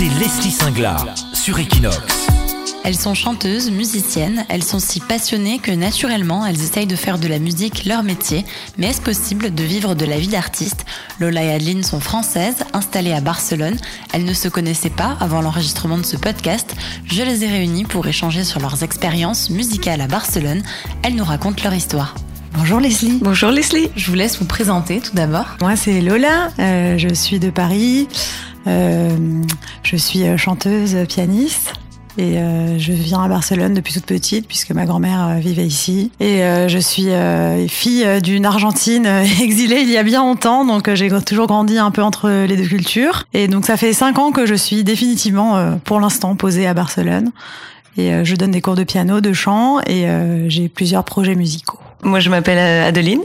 c'est 0.00 0.18
Leslie 0.18 0.50
Singlar 0.50 1.04
sur 1.34 1.58
Equinox. 1.58 1.98
Elles 2.84 2.96
sont 2.96 3.12
chanteuses, 3.12 3.70
musiciennes, 3.70 4.46
elles 4.48 4.64
sont 4.64 4.78
si 4.78 4.98
passionnées 4.98 5.58
que 5.58 5.72
naturellement 5.72 6.46
elles 6.46 6.62
essayent 6.62 6.86
de 6.86 6.96
faire 6.96 7.18
de 7.18 7.28
la 7.28 7.38
musique 7.38 7.84
leur 7.84 8.02
métier. 8.02 8.46
Mais 8.78 8.86
est-ce 8.86 9.02
possible 9.02 9.54
de 9.54 9.62
vivre 9.62 9.94
de 9.94 10.06
la 10.06 10.16
vie 10.16 10.28
d'artiste? 10.28 10.86
Lola 11.18 11.44
et 11.44 11.52
Adeline 11.52 11.82
sont 11.82 12.00
françaises, 12.00 12.64
installées 12.72 13.12
à 13.12 13.20
Barcelone. 13.20 13.76
Elles 14.14 14.24
ne 14.24 14.32
se 14.32 14.48
connaissaient 14.48 14.88
pas 14.88 15.18
avant 15.20 15.42
l'enregistrement 15.42 15.98
de 15.98 16.06
ce 16.06 16.16
podcast. 16.16 16.74
Je 17.04 17.22
les 17.22 17.44
ai 17.44 17.48
réunies 17.48 17.84
pour 17.84 18.06
échanger 18.06 18.44
sur 18.44 18.60
leurs 18.60 18.82
expériences 18.82 19.50
musicales 19.50 20.00
à 20.00 20.06
Barcelone. 20.06 20.62
Elles 21.02 21.14
nous 21.14 21.24
racontent 21.24 21.62
leur 21.62 21.74
histoire. 21.74 22.14
Bonjour 22.54 22.80
Leslie. 22.80 23.18
Bonjour 23.22 23.50
Leslie. 23.50 23.90
Je 23.96 24.10
vous 24.10 24.16
laisse 24.16 24.38
vous 24.38 24.44
présenter 24.44 25.00
tout 25.00 25.14
d'abord. 25.14 25.56
Moi 25.60 25.76
c'est 25.76 26.00
Lola, 26.00 26.48
euh, 26.58 26.98
je 26.98 27.14
suis 27.14 27.38
de 27.38 27.48
Paris, 27.48 28.08
je 28.66 29.96
suis 29.96 30.24
euh, 30.24 30.36
chanteuse, 30.36 30.96
pianiste. 31.08 31.74
Et 32.18 32.38
euh, 32.38 32.78
je 32.78 32.92
viens 32.92 33.22
à 33.22 33.28
Barcelone 33.28 33.72
depuis 33.72 33.94
toute 33.94 34.04
petite 34.04 34.46
puisque 34.48 34.72
ma 34.72 34.84
grand-mère 34.84 35.28
euh, 35.28 35.34
vivait 35.38 35.66
ici. 35.66 36.10
Et 36.18 36.42
euh, 36.42 36.68
je 36.68 36.78
suis 36.78 37.08
euh, 37.08 37.66
fille 37.68 38.04
d'une 38.20 38.44
Argentine 38.44 39.06
euh, 39.06 39.24
exilée 39.40 39.80
il 39.82 39.90
y 39.90 39.96
a 39.96 40.02
bien 40.02 40.22
longtemps, 40.22 40.64
donc 40.64 40.88
euh, 40.88 40.96
j'ai 40.96 41.08
toujours 41.22 41.46
grandi 41.46 41.78
un 41.78 41.90
peu 41.90 42.02
entre 42.02 42.28
les 42.46 42.56
deux 42.56 42.66
cultures. 42.66 43.24
Et 43.32 43.48
donc 43.48 43.64
ça 43.64 43.76
fait 43.76 43.92
cinq 43.92 44.18
ans 44.18 44.32
que 44.32 44.44
je 44.44 44.54
suis 44.54 44.82
définitivement, 44.84 45.56
euh, 45.56 45.76
pour 45.84 46.00
l'instant, 46.00 46.34
posée 46.34 46.66
à 46.66 46.74
Barcelone. 46.74 47.30
Et 47.96 48.12
euh, 48.12 48.24
je 48.24 48.36
donne 48.36 48.50
des 48.50 48.60
cours 48.60 48.76
de 48.76 48.84
piano, 48.84 49.20
de 49.20 49.32
chant 49.32 49.80
et 49.80 50.08
euh, 50.08 50.48
j'ai 50.48 50.68
plusieurs 50.68 51.04
projets 51.04 51.34
musicaux. 51.34 51.78
Moi, 52.02 52.20
je 52.20 52.30
m'appelle 52.30 52.58
Adeline. 52.58 53.22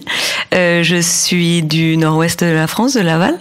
Euh, 0.53 0.83
je 0.83 0.97
suis 0.97 1.63
du 1.63 1.95
nord-ouest 1.95 2.43
de 2.43 2.51
la 2.51 2.67
France, 2.67 2.93
de 2.93 3.01
Laval. 3.01 3.37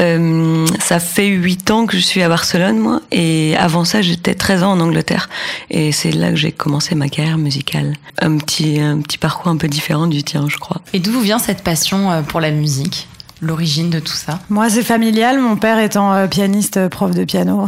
Euh, 0.00 0.66
ça 0.80 1.00
fait 1.00 1.28
huit 1.28 1.70
ans 1.70 1.86
que 1.86 1.96
je 1.96 2.02
suis 2.02 2.22
à 2.22 2.28
Barcelone, 2.28 2.78
moi. 2.78 3.00
Et 3.12 3.56
avant 3.56 3.84
ça, 3.84 4.02
j'étais 4.02 4.34
13 4.34 4.62
ans 4.62 4.72
en 4.72 4.80
Angleterre. 4.80 5.28
Et 5.70 5.92
c'est 5.92 6.10
là 6.10 6.30
que 6.30 6.36
j'ai 6.36 6.52
commencé 6.52 6.94
ma 6.94 7.08
carrière 7.08 7.38
musicale. 7.38 7.94
Un 8.20 8.38
petit, 8.38 8.80
un 8.80 9.00
petit 9.00 9.18
parcours 9.18 9.48
un 9.48 9.56
peu 9.56 9.68
différent 9.68 10.06
du 10.06 10.22
tien, 10.22 10.46
je 10.48 10.56
crois. 10.56 10.80
Et 10.92 10.98
d'où 10.98 11.12
vous 11.12 11.20
vient 11.20 11.38
cette 11.38 11.62
passion 11.62 12.10
euh, 12.10 12.22
pour 12.22 12.40
la 12.40 12.50
musique? 12.50 13.08
L'origine 13.40 13.90
de 13.90 13.98
tout 13.98 14.14
ça? 14.14 14.40
Moi, 14.48 14.70
c'est 14.70 14.82
familial. 14.82 15.38
Mon 15.38 15.56
père 15.56 15.78
étant 15.78 16.14
euh, 16.14 16.26
pianiste, 16.28 16.76
euh, 16.76 16.88
prof 16.88 17.10
de 17.14 17.24
piano. 17.24 17.66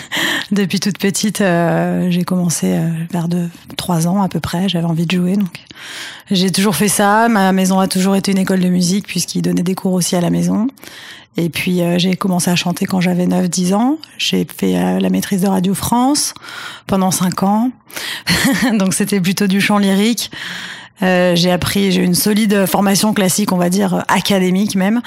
Depuis 0.52 0.78
toute 0.78 0.98
petite, 0.98 1.40
euh, 1.40 2.08
j'ai 2.10 2.22
commencé 2.22 2.66
euh, 2.74 2.90
vers 3.10 3.26
de 3.26 3.48
trois 3.76 4.06
ans 4.06 4.22
à 4.22 4.28
peu 4.28 4.38
près. 4.38 4.68
J'avais 4.68 4.84
envie 4.84 5.06
de 5.06 5.16
jouer, 5.16 5.36
donc 5.36 5.60
j'ai 6.30 6.52
toujours 6.52 6.76
fait 6.76 6.88
ça. 6.88 7.28
Ma 7.28 7.52
maison 7.52 7.80
a 7.80 7.88
toujours 7.88 8.14
été 8.14 8.30
une 8.30 8.38
école 8.38 8.60
de 8.60 8.68
musique 8.68 9.06
puisqu'il 9.06 9.42
donnait 9.42 9.62
des 9.62 9.74
cours 9.74 9.94
aussi 9.94 10.14
à 10.14 10.20
la 10.20 10.30
maison. 10.30 10.68
Et 11.36 11.48
puis 11.48 11.82
euh, 11.82 11.98
j'ai 11.98 12.16
commencé 12.16 12.50
à 12.50 12.56
chanter 12.56 12.86
quand 12.86 13.00
j'avais 13.00 13.26
9-10 13.26 13.74
ans. 13.74 13.98
J'ai 14.18 14.46
fait 14.46 14.76
euh, 14.76 15.00
la 15.00 15.10
maîtrise 15.10 15.42
de 15.42 15.48
Radio 15.48 15.74
France 15.74 16.34
pendant 16.86 17.10
5 17.10 17.42
ans. 17.42 17.70
donc 18.74 18.94
c'était 18.94 19.20
plutôt 19.20 19.46
du 19.46 19.60
chant 19.60 19.78
lyrique. 19.78 20.30
Euh, 21.02 21.36
j'ai 21.36 21.50
appris, 21.50 21.92
j'ai 21.92 22.02
une 22.02 22.14
solide 22.14 22.66
formation 22.66 23.12
classique, 23.12 23.52
on 23.52 23.58
va 23.58 23.68
dire 23.68 24.04
académique 24.08 24.76
même. 24.76 25.02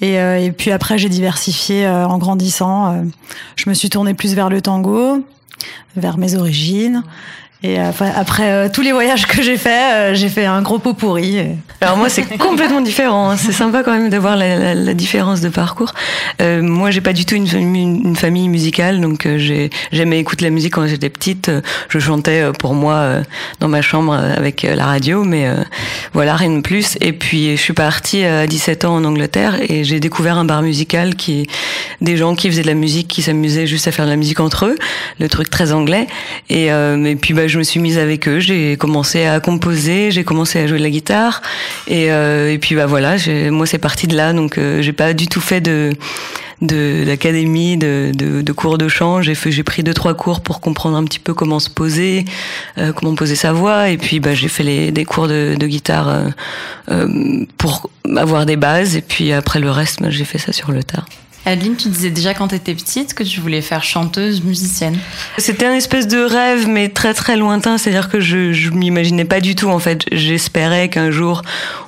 Et, 0.00 0.18
euh, 0.18 0.38
et 0.38 0.52
puis 0.52 0.70
après, 0.70 0.98
j'ai 0.98 1.08
diversifié 1.08 1.84
euh, 1.84 2.06
en 2.06 2.18
grandissant. 2.18 3.04
Je 3.56 3.68
me 3.68 3.74
suis 3.74 3.90
tournée 3.90 4.14
plus 4.14 4.34
vers 4.34 4.48
le 4.48 4.60
tango, 4.60 5.24
vers 5.96 6.18
mes 6.18 6.34
origines. 6.34 7.02
Et 7.64 7.78
après, 7.78 8.10
après 8.16 8.50
euh, 8.50 8.68
tous 8.72 8.80
les 8.82 8.90
voyages 8.90 9.26
que 9.26 9.40
j'ai 9.40 9.56
faits, 9.56 9.72
euh, 9.94 10.14
j'ai 10.14 10.28
fait 10.28 10.46
un 10.46 10.62
gros 10.62 10.80
pot 10.80 10.94
pourri. 10.94 11.38
Alors 11.80 11.96
moi, 11.96 12.08
c'est 12.08 12.24
complètement 12.36 12.80
différent. 12.80 13.30
hein. 13.30 13.36
C'est 13.36 13.52
sympa 13.52 13.82
quand 13.84 13.92
même 13.92 14.10
de 14.10 14.16
voir 14.16 14.36
la, 14.36 14.56
la- 14.58 14.74
la 14.74 14.94
différence 14.94 15.40
de 15.40 15.48
parcours. 15.48 15.92
Euh, 16.40 16.60
moi, 16.60 16.90
j'ai 16.90 17.00
pas 17.00 17.12
du 17.12 17.24
tout 17.24 17.36
une 17.36 17.46
famille, 18.16 18.48
musicale, 18.48 19.00
donc 19.00 19.26
euh, 19.26 19.38
j'ai 19.38 19.70
j'aimais 19.92 20.18
écouter 20.18 20.44
la 20.44 20.50
musique 20.50 20.72
quand 20.74 20.86
j'étais 20.88 21.08
petite. 21.08 21.50
Euh, 21.50 21.60
Je 21.88 22.00
chantais 22.00 22.40
euh, 22.42 22.52
pour 22.52 22.74
moi 22.74 22.94
euh, 22.94 23.22
dans 23.60 23.68
ma 23.68 23.80
chambre 23.80 24.12
euh, 24.12 24.34
avec 24.36 24.64
euh, 24.64 24.74
la 24.74 24.86
radio, 24.86 25.22
mais 25.22 25.46
euh, 25.46 25.54
voilà 26.14 26.34
rien 26.34 26.50
de 26.50 26.60
plus. 26.62 26.96
Et 27.00 27.12
puis 27.12 27.56
je 27.56 27.62
suis 27.62 27.74
partie 27.74 28.24
à 28.24 28.46
17 28.48 28.84
ans 28.86 28.96
en 28.96 29.04
Angleterre 29.04 29.54
et 29.68 29.84
j'ai 29.84 30.00
découvert 30.00 30.36
un 30.36 30.44
bar 30.44 30.62
musical 30.62 31.14
qui 31.14 31.46
des 32.00 32.16
gens 32.16 32.34
qui 32.34 32.48
faisaient 32.50 32.62
de 32.62 32.66
la 32.66 32.74
musique, 32.74 33.06
qui 33.06 33.22
s'amusaient 33.22 33.68
juste 33.68 33.86
à 33.86 33.92
faire 33.92 34.04
de 34.06 34.10
la 34.10 34.16
musique 34.16 34.40
entre 34.40 34.66
eux, 34.66 34.76
le 35.20 35.28
truc 35.28 35.48
très 35.48 35.72
anglais. 35.72 36.08
Et, 36.50 36.72
euh, 36.72 37.04
et 37.04 37.14
puis 37.14 37.34
bah, 37.34 37.46
je 37.52 37.58
me 37.58 37.62
suis 37.62 37.78
mise 37.80 37.98
avec 37.98 38.26
eux, 38.26 38.40
j'ai 38.40 38.76
commencé 38.76 39.26
à 39.26 39.38
composer, 39.38 40.10
j'ai 40.10 40.24
commencé 40.24 40.58
à 40.58 40.66
jouer 40.66 40.78
de 40.78 40.82
la 40.82 40.90
guitare. 40.90 41.42
Et, 41.86 42.10
euh, 42.10 42.52
et 42.52 42.58
puis 42.58 42.74
bah 42.74 42.86
voilà, 42.86 43.16
moi 43.50 43.66
c'est 43.66 43.78
parti 43.78 44.06
de 44.06 44.16
là, 44.16 44.32
donc 44.32 44.56
euh, 44.58 44.82
j'ai 44.82 44.92
pas 44.92 45.12
du 45.12 45.28
tout 45.28 45.40
fait 45.40 45.60
de 45.60 45.92
de 46.62 47.02
d'académie, 47.04 47.76
de, 47.76 48.12
de, 48.14 48.40
de 48.40 48.52
cours 48.52 48.78
de 48.78 48.88
chant. 48.88 49.20
J'ai 49.20 49.34
fait, 49.34 49.50
j'ai 49.50 49.64
pris 49.64 49.82
deux 49.82 49.94
trois 49.94 50.14
cours 50.14 50.40
pour 50.40 50.60
comprendre 50.60 50.96
un 50.96 51.04
petit 51.04 51.18
peu 51.18 51.34
comment 51.34 51.58
se 51.58 51.68
poser, 51.68 52.24
euh, 52.78 52.92
comment 52.92 53.14
poser 53.14 53.34
sa 53.34 53.52
voix. 53.52 53.90
Et 53.90 53.98
puis 53.98 54.20
bah 54.20 54.34
j'ai 54.34 54.48
fait 54.48 54.62
les, 54.62 54.92
des 54.92 55.04
cours 55.04 55.28
de, 55.28 55.56
de 55.58 55.66
guitare 55.66 56.08
euh, 56.08 56.28
euh, 56.90 57.44
pour 57.58 57.90
avoir 58.16 58.46
des 58.46 58.56
bases. 58.56 58.96
Et 58.96 59.02
puis 59.02 59.32
après 59.32 59.60
le 59.60 59.70
reste, 59.70 60.00
bah, 60.00 60.10
j'ai 60.10 60.24
fait 60.24 60.38
ça 60.38 60.52
sur 60.52 60.70
le 60.72 60.82
tard. 60.82 61.06
Adeline, 61.44 61.76
tu 61.76 61.88
disais 61.88 62.10
déjà 62.10 62.34
quand 62.34 62.48
tu 62.48 62.54
étais 62.54 62.74
petite 62.74 63.14
que 63.14 63.24
tu 63.24 63.40
voulais 63.40 63.62
faire 63.62 63.82
chanteuse, 63.82 64.42
musicienne. 64.42 64.96
C'était 65.38 65.66
un 65.66 65.74
espèce 65.74 66.06
de 66.06 66.22
rêve, 66.22 66.68
mais 66.68 66.88
très 66.88 67.14
très 67.14 67.36
lointain. 67.36 67.78
C'est-à-dire 67.78 68.08
que 68.08 68.20
je, 68.20 68.52
je 68.52 68.70
m'imaginais 68.70 69.24
pas 69.24 69.40
du 69.40 69.54
tout. 69.54 69.68
En 69.68 69.80
fait, 69.80 70.04
j'espérais 70.12 70.88
qu'un 70.88 71.10
jour 71.10 71.42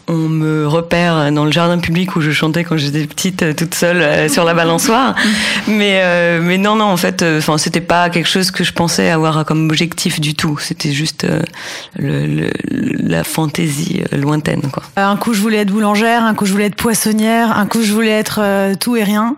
on 0.07 0.29
me 0.29 0.67
repère 0.67 1.33
dans 1.33 1.45
le 1.45 1.53
jardin 1.53 1.79
public 1.79 2.15
où 2.17 2.21
je 2.21 2.31
chantais 2.31 2.63
quand 2.65 2.77
j'étais 2.77 3.07
petite, 3.07 3.43
euh, 3.43 3.53
toute 3.55 3.75
seule 3.75 4.03
euh, 4.03 4.29
sur 4.29 4.45
la 4.45 4.53
balançoire. 4.55 5.15
mais 5.67 6.01
euh, 6.03 6.41
mais 6.43 6.59
non 6.59 6.77
non, 6.77 6.85
en 6.87 6.97
fait, 6.97 7.23
euh, 7.23 7.39
enfin 7.39 7.57
c'était 7.59 7.81
pas 7.81 8.11
quelque 8.11 8.29
chose 8.29 8.51
que 8.51 8.65
je 8.65 8.73
pensais 8.73 9.11
avoir 9.11 9.45
comme 9.45 9.65
objectif 9.71 10.21
du 10.21 10.35
tout. 10.35 10.59
C'était 10.61 10.93
juste 10.93 11.25
euh, 11.25 11.43
le, 11.97 12.27
le- 12.27 12.51
la 12.71 13.25
fantaisie 13.25 14.03
lointaine, 14.13 14.63
quoi. 14.73 14.83
Un 14.97 15.17
coup, 15.17 15.33
je 15.35 15.41
voulais 15.41 15.59
être 15.59 15.71
boulangère, 15.71 16.23
un 16.25 16.35
coup, 16.35 16.47
je 16.47 16.53
voulais 16.53 16.67
être 16.67 16.75
poissonnière, 16.77 17.57
un 17.57 17.67
coup, 17.67 17.83
je 17.83 17.93
voulais 17.93 18.11
être 18.11 18.41
euh, 18.43 18.75
tout 18.79 18.97
et 18.97 19.05
rien. 19.05 19.37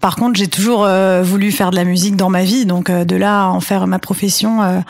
Par 0.00 0.16
contre, 0.16 0.38
j'ai 0.38 0.46
toujours 0.48 0.86
voulu 1.22 1.50
faire 1.52 1.70
de 1.72 1.76
la 1.76 1.84
musique 1.84 2.16
dans 2.16 2.30
ma 2.30 2.42
vie, 2.42 2.64
donc 2.64 2.90
de 2.90 3.16
là 3.16 3.42
à 3.42 3.46
en 3.48 3.60
faire 3.60 3.86
ma 3.86 3.98
profession, 3.98 4.82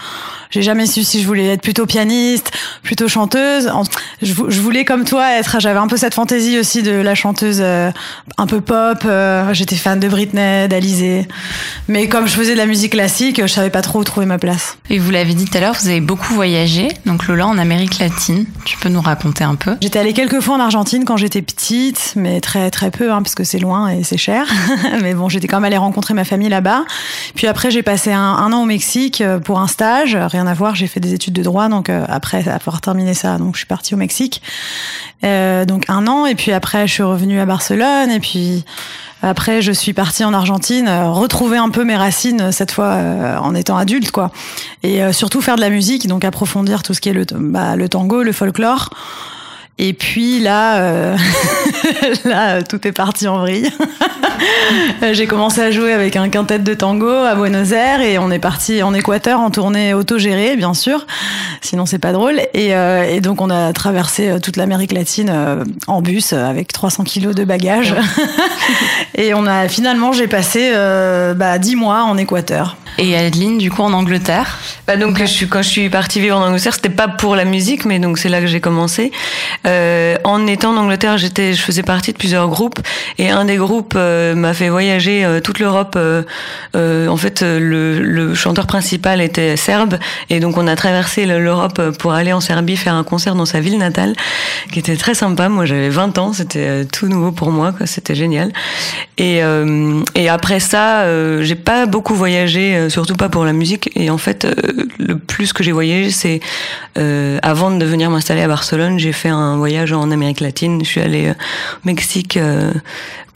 j'ai 0.50 0.62
jamais 0.62 0.86
su 0.86 1.02
si 1.02 1.22
je 1.22 1.26
voulais 1.26 1.46
être 1.46 1.62
plutôt 1.62 1.86
pianiste, 1.86 2.52
plutôt 2.82 3.08
chanteuse. 3.08 3.70
Je, 4.22 4.34
je 4.48 4.60
voulais 4.60 4.84
comme 4.84 4.99
toi 5.04 5.32
être, 5.32 5.60
j'avais 5.60 5.78
un 5.78 5.86
peu 5.86 5.96
cette 5.96 6.14
fantaisie 6.14 6.58
aussi 6.58 6.82
de 6.82 6.90
la 6.92 7.14
chanteuse 7.14 7.58
euh, 7.60 7.90
un 8.38 8.46
peu 8.46 8.60
pop. 8.60 8.98
euh, 9.04 9.52
J'étais 9.52 9.76
fan 9.76 9.98
de 10.00 10.08
Britney, 10.08 10.68
d'Alizée, 10.68 11.26
mais 11.88 12.08
comme 12.08 12.26
je 12.26 12.34
faisais 12.34 12.52
de 12.52 12.58
la 12.58 12.66
musique 12.66 12.92
classique, 12.92 13.40
je 13.42 13.46
savais 13.46 13.70
pas 13.70 13.82
trop 13.82 14.00
où 14.00 14.04
trouver 14.04 14.26
ma 14.26 14.38
place. 14.38 14.78
Et 14.88 14.98
vous 14.98 15.10
l'avez 15.10 15.34
dit 15.34 15.44
tout 15.44 15.56
à 15.56 15.60
l'heure, 15.60 15.76
vous 15.80 15.88
avez 15.88 16.00
beaucoup 16.00 16.34
voyagé. 16.34 16.88
Donc 17.06 17.26
Lola, 17.26 17.46
en 17.46 17.58
Amérique 17.58 17.98
latine, 17.98 18.46
tu 18.64 18.76
peux 18.78 18.88
nous 18.88 19.00
raconter 19.00 19.44
un 19.44 19.54
peu? 19.54 19.76
J'étais 19.80 19.98
allée 19.98 20.12
quelques 20.12 20.40
fois 20.40 20.56
en 20.56 20.60
Argentine 20.60 21.04
quand 21.04 21.16
j'étais 21.16 21.42
petite, 21.42 22.12
mais 22.16 22.40
très 22.40 22.70
très 22.70 22.90
peu, 22.90 23.12
hein, 23.12 23.22
parce 23.22 23.34
que 23.34 23.44
c'est 23.44 23.58
loin 23.58 23.88
et 23.88 24.04
c'est 24.04 24.16
cher. 24.18 24.46
mais 25.02 25.14
bon, 25.14 25.28
j'étais 25.28 25.46
quand 25.48 25.56
même 25.58 25.64
allée 25.64 25.76
rencontrer 25.76 26.14
ma 26.14 26.24
famille 26.24 26.48
là-bas. 26.48 26.84
Puis 27.34 27.46
après, 27.46 27.70
j'ai 27.70 27.82
passé 27.82 28.12
un, 28.12 28.20
un 28.20 28.52
an 28.52 28.62
au 28.62 28.66
Mexique 28.66 29.20
euh, 29.20 29.38
pour 29.38 29.60
un 29.60 29.66
stage. 29.66 30.16
Rien 30.16 30.46
à 30.46 30.54
voir, 30.54 30.74
j'ai 30.74 30.86
fait 30.86 31.00
des 31.00 31.14
études 31.14 31.34
de 31.34 31.42
droit, 31.42 31.68
donc 31.68 31.88
euh, 31.88 32.04
après 32.08 32.48
avoir 32.48 32.80
terminé 32.80 33.14
ça, 33.14 33.38
donc 33.38 33.54
je 33.54 33.58
suis 33.58 33.66
partie 33.66 33.94
au 33.94 33.96
Mexique. 33.96 34.42
Euh, 35.24 35.64
donc 35.64 35.84
un 35.88 36.06
an, 36.06 36.26
et 36.26 36.34
puis 36.34 36.52
après, 36.52 36.86
je 36.86 36.92
suis 36.92 37.02
revenue 37.02 37.40
à 37.40 37.46
Barcelone, 37.46 38.10
et 38.10 38.20
puis 38.20 38.64
après, 39.22 39.60
je 39.60 39.72
suis 39.72 39.92
partie 39.92 40.24
en 40.24 40.32
Argentine, 40.32 40.88
euh, 40.88 41.10
retrouver 41.10 41.58
un 41.58 41.68
peu 41.68 41.84
mes 41.84 41.96
racines 41.96 42.40
euh, 42.40 42.52
cette 42.52 42.72
fois 42.72 42.92
euh, 42.94 43.36
en 43.36 43.54
étant 43.54 43.76
adulte, 43.76 44.10
quoi. 44.10 44.30
Et 44.82 45.02
euh, 45.02 45.12
surtout 45.12 45.42
faire 45.42 45.56
de 45.56 45.60
la 45.60 45.68
musique, 45.68 46.08
donc 46.08 46.24
approfondir 46.24 46.82
tout 46.82 46.94
ce 46.94 47.00
qui 47.00 47.10
est 47.10 47.12
le, 47.12 47.26
bah, 47.30 47.76
le 47.76 47.88
tango, 47.88 48.22
le 48.22 48.32
folklore. 48.32 48.88
Et 49.82 49.94
puis 49.94 50.40
là, 50.40 50.76
euh, 50.82 51.16
là, 52.26 52.62
tout 52.62 52.86
est 52.86 52.92
parti 52.92 53.26
en 53.26 53.38
vrille. 53.38 53.70
J'ai 55.12 55.26
commencé 55.26 55.62
à 55.62 55.70
jouer 55.70 55.94
avec 55.94 56.16
un 56.16 56.28
quintet 56.28 56.58
de 56.58 56.74
tango 56.74 57.08
à 57.08 57.34
Buenos 57.34 57.72
Aires 57.72 58.02
et 58.02 58.18
on 58.18 58.30
est 58.30 58.38
parti 58.38 58.82
en 58.82 58.92
Équateur 58.92 59.40
en 59.40 59.50
tournée 59.50 59.94
autogérée, 59.94 60.56
bien 60.56 60.74
sûr. 60.74 61.06
Sinon, 61.62 61.86
c'est 61.86 61.98
pas 61.98 62.12
drôle. 62.12 62.40
Et, 62.52 62.74
euh, 62.74 63.04
et 63.04 63.20
donc, 63.20 63.40
on 63.40 63.48
a 63.48 63.72
traversé 63.72 64.28
euh, 64.28 64.38
toute 64.38 64.56
l'Amérique 64.56 64.92
latine 64.92 65.30
euh, 65.32 65.64
en 65.86 66.02
bus 66.02 66.34
avec 66.34 66.72
300 66.72 67.04
kilos 67.04 67.34
de 67.34 67.44
bagages. 67.44 67.94
et 69.14 69.32
on 69.34 69.46
a 69.46 69.68
finalement, 69.68 70.12
j'ai 70.12 70.28
passé 70.28 70.72
euh, 70.74 71.34
bah, 71.34 71.58
10 71.58 71.76
mois 71.76 72.04
en 72.04 72.18
Équateur. 72.18 72.76
Et 72.98 73.16
Adeline, 73.16 73.58
du 73.58 73.70
coup, 73.70 73.82
en 73.82 73.92
Angleterre? 73.92 74.58
Bah 74.86 74.96
donc 74.96 75.18
je 75.18 75.24
suis, 75.24 75.48
quand 75.48 75.62
je 75.62 75.68
suis 75.68 75.88
partie 75.88 76.20
vivre 76.20 76.36
en 76.36 76.46
Angleterre, 76.46 76.74
c'était 76.74 76.88
pas 76.88 77.08
pour 77.08 77.36
la 77.36 77.44
musique, 77.44 77.84
mais 77.84 77.98
donc 77.98 78.18
c'est 78.18 78.28
là 78.28 78.40
que 78.40 78.46
j'ai 78.46 78.60
commencé. 78.60 79.12
Euh, 79.70 80.16
en 80.24 80.46
étant 80.46 80.70
en 80.70 80.76
Angleterre, 80.76 81.16
j'étais, 81.18 81.54
je 81.54 81.62
faisais 81.62 81.82
partie 81.82 82.12
de 82.12 82.18
plusieurs 82.18 82.48
groupes 82.48 82.80
et 83.18 83.30
un 83.30 83.44
des 83.44 83.56
groupes 83.56 83.94
euh, 83.96 84.34
m'a 84.34 84.52
fait 84.52 84.68
voyager 84.68 85.24
euh, 85.24 85.40
toute 85.40 85.58
l'Europe. 85.58 85.96
en 86.74 87.16
fait, 87.16 87.42
le, 87.42 88.34
chanteur 88.34 88.66
principal 88.66 89.20
était 89.20 89.56
serbe 89.56 89.98
et 90.28 90.40
donc 90.40 90.56
on 90.56 90.66
a 90.66 90.76
traversé 90.76 91.26
l'Europe 91.26 91.80
pour 91.98 92.12
aller 92.12 92.32
en 92.32 92.40
Serbie 92.40 92.76
faire 92.76 92.94
un 92.94 93.04
concert 93.04 93.34
dans 93.34 93.44
sa 93.44 93.60
ville 93.60 93.78
natale, 93.78 94.14
qui 94.72 94.78
était 94.78 94.96
très 94.96 95.14
sympa. 95.14 95.48
Moi, 95.48 95.64
j'avais 95.66 95.88
20 95.88 96.18
ans, 96.18 96.32
c'était 96.32 96.84
tout 96.86 97.08
nouveau 97.08 97.32
pour 97.32 97.50
moi, 97.50 97.72
c'était 97.84 98.14
génial. 98.14 98.52
Et, 99.18 99.40
et 100.14 100.28
après 100.28 100.60
ça, 100.60 101.04
j'ai 101.42 101.54
pas 101.54 101.86
beaucoup 101.86 102.14
voyagé, 102.14 102.88
surtout 102.88 103.16
pas 103.16 103.28
pour 103.28 103.44
la 103.44 103.52
musique. 103.52 103.90
Et 103.94 104.10
en 104.10 104.18
fait, 104.18 104.46
le 104.98 105.18
plus 105.18 105.52
que 105.52 105.62
j'ai 105.62 105.72
voyagé, 105.72 106.10
c'est 106.10 106.40
avant 107.42 107.70
de 107.70 107.84
venir 107.84 108.10
m'installer 108.10 108.42
à 108.42 108.48
Barcelone, 108.48 108.98
j'ai 108.98 109.12
fait 109.12 109.28
un 109.28 109.59
voyage 109.60 109.92
en 109.92 110.10
Amérique 110.10 110.40
latine. 110.40 110.80
Je 110.82 110.88
suis 110.88 111.00
allée 111.00 111.30
au 111.30 111.86
Mexique, 111.86 112.36
euh, 112.36 112.72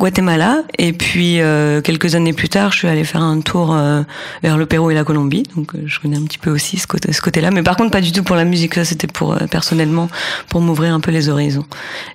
Guatemala, 0.00 0.62
et 0.78 0.92
puis 0.92 1.40
euh, 1.40 1.80
quelques 1.80 2.16
années 2.16 2.32
plus 2.32 2.48
tard, 2.48 2.72
je 2.72 2.78
suis 2.78 2.88
allée 2.88 3.04
faire 3.04 3.22
un 3.22 3.40
tour 3.40 3.72
euh, 3.72 4.02
vers 4.42 4.56
le 4.56 4.66
Pérou 4.66 4.90
et 4.90 4.94
la 4.94 5.04
Colombie. 5.04 5.44
Donc 5.54 5.72
je 5.86 6.00
connais 6.00 6.16
un 6.16 6.22
petit 6.22 6.38
peu 6.38 6.50
aussi 6.50 6.78
ce 6.78 6.86
côté, 6.86 7.12
ce 7.12 7.20
côté-là, 7.20 7.50
mais 7.52 7.62
par 7.62 7.76
contre 7.76 7.92
pas 7.92 8.00
du 8.00 8.10
tout 8.10 8.24
pour 8.24 8.36
la 8.36 8.44
musique. 8.44 8.74
Ça, 8.74 8.84
c'était 8.84 9.06
pour 9.06 9.36
personnellement 9.50 10.08
pour 10.48 10.60
m'ouvrir 10.60 10.92
un 10.94 11.00
peu 11.00 11.12
les 11.12 11.28
horizons. 11.28 11.66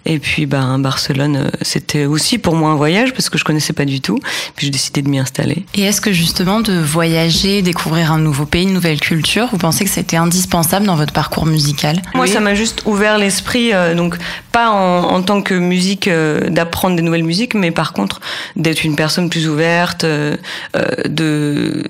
Et 0.06 0.20
puis, 0.20 0.46
ben 0.46 0.80
Barcelone, 0.80 1.52
c'était 1.62 2.06
aussi 2.06 2.38
pour 2.38 2.56
moi 2.56 2.72
un 2.72 2.76
voyage 2.76 3.14
parce 3.14 3.30
que 3.30 3.38
je 3.38 3.44
connaissais 3.44 3.74
pas 3.74 3.86
du 3.86 4.02
tout. 4.02 4.20
Puis 4.56 4.66
j'ai 4.66 4.72
décidé 4.72 5.02
de 5.02 5.10
m'y 5.10 5.20
installer. 5.20 5.66
Et 5.76 5.84
est-ce 5.84 6.02
que 6.02 6.12
justement 6.12 6.60
de 6.60 6.74
voyager, 6.74 7.62
découvrir 7.62 8.12
un 8.12 8.20
nouveau 8.20 8.46
pays, 8.46 8.64
une 8.64 8.74
nouvelle 8.74 9.00
culture, 9.00 9.48
vous 9.52 9.58
pensez 9.58 9.84
que 9.86 9.90
c'était 9.90 10.18
indispensable 10.18 10.86
dans 10.86 10.96
votre 10.96 11.14
parcours 11.14 11.46
musical? 11.46 12.02
Moi, 12.14 12.28
ça 12.28 12.40
m'a 12.40 12.56
juste 12.56 12.84
ouvert 12.86 13.18
l'esprit, 13.18 13.74
euh, 13.74 13.89
donc 13.96 14.18
pas 14.52 14.70
en, 14.70 15.04
en, 15.16 15.22
tant 15.22 15.42
que 15.42 15.54
musique 15.54 16.08
euh, 16.08 16.50
d'apprendre 16.50 16.96
des 16.96 17.02
nouvelles 17.02 17.24
musiques, 17.24 17.54
mais 17.54 17.72
par 17.72 17.94
contre 17.94 18.22
d'être 18.56 18.84
une 18.84 18.96
personne 18.96 19.30
plus 19.30 19.48
ouverte, 19.48 20.04
euh, 20.04 20.36
de 21.06 21.84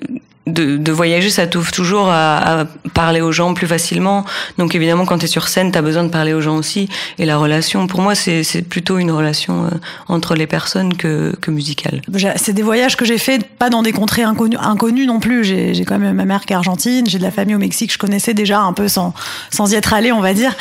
de, 0.48 0.78
de, 0.78 0.92
voyager, 0.92 1.30
ça 1.30 1.48
t'ouvre 1.48 1.72
toujours 1.72 2.10
à, 2.10 2.62
à, 2.62 2.66
parler 2.94 3.22
aux 3.22 3.32
gens 3.32 3.54
plus 3.54 3.68
facilement. 3.68 4.26
Donc 4.58 4.74
évidemment, 4.76 5.06
quand 5.06 5.20
tu 5.20 5.26
es 5.26 5.28
sur 5.28 5.48
scène, 5.48 5.72
tu 5.72 5.78
as 5.78 5.82
besoin 5.82 6.04
de 6.04 6.10
parler 6.10 6.34
aux 6.34 6.42
gens 6.42 6.58
aussi. 6.58 6.90
Et 7.18 7.26
la 7.26 7.38
relation, 7.38 7.88
pour 7.88 8.02
moi, 8.02 8.16
c'est 8.16 8.44
plutôt 8.68 8.98
une 8.98 9.12
relation 9.12 9.66
euh, 9.66 9.70
entre 10.08 10.36
les 10.36 10.48
personnes 10.48 10.96
que, 10.96 11.36
que 11.42 11.52
musicale. 11.52 12.02
C'est 12.36 12.54
des 12.54 12.64
voyages 12.64 12.98
que 12.98 13.06
j'ai 13.06 13.18
fait 13.18 13.46
pas 13.46 13.70
dans 13.70 13.84
des 13.84 13.92
contrées 13.92 14.24
inconnues, 14.24 14.58
inconnues 14.58 15.06
non 15.06 15.20
plus. 15.20 15.44
J'ai 15.44 15.86
quand 15.86 16.00
même 16.00 16.16
ma 16.16 16.26
mère 16.26 16.46
qui 16.46 16.54
est 16.54 16.56
argentine, 16.56 17.06
j'ai 17.08 17.18
de 17.18 17.24
la 17.24 17.32
famille 17.32 17.56
au 17.56 17.60
Mexique, 17.60 17.94
je 17.94 17.98
connaissais 17.98 18.34
déjà 18.34 18.62
un 18.62 18.74
peu 18.74 18.88
sans, 18.88 19.14
sans 19.52 19.72
y 19.72 19.76
être 19.76 19.94
allée, 19.94 20.12
on 20.12 20.22
va 20.22 20.34
dire. 20.34 20.56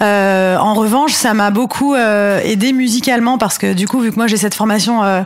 Euh, 0.00 0.56
en 0.56 0.74
revanche, 0.74 1.12
ça 1.12 1.34
m'a 1.34 1.50
beaucoup 1.50 1.94
euh, 1.94 2.40
aidé 2.42 2.72
musicalement 2.72 3.38
parce 3.38 3.58
que 3.58 3.72
du 3.72 3.86
coup, 3.86 4.00
vu 4.00 4.10
que 4.10 4.16
moi 4.16 4.26
j'ai 4.26 4.36
cette 4.36 4.54
formation 4.54 5.02
euh, 5.04 5.22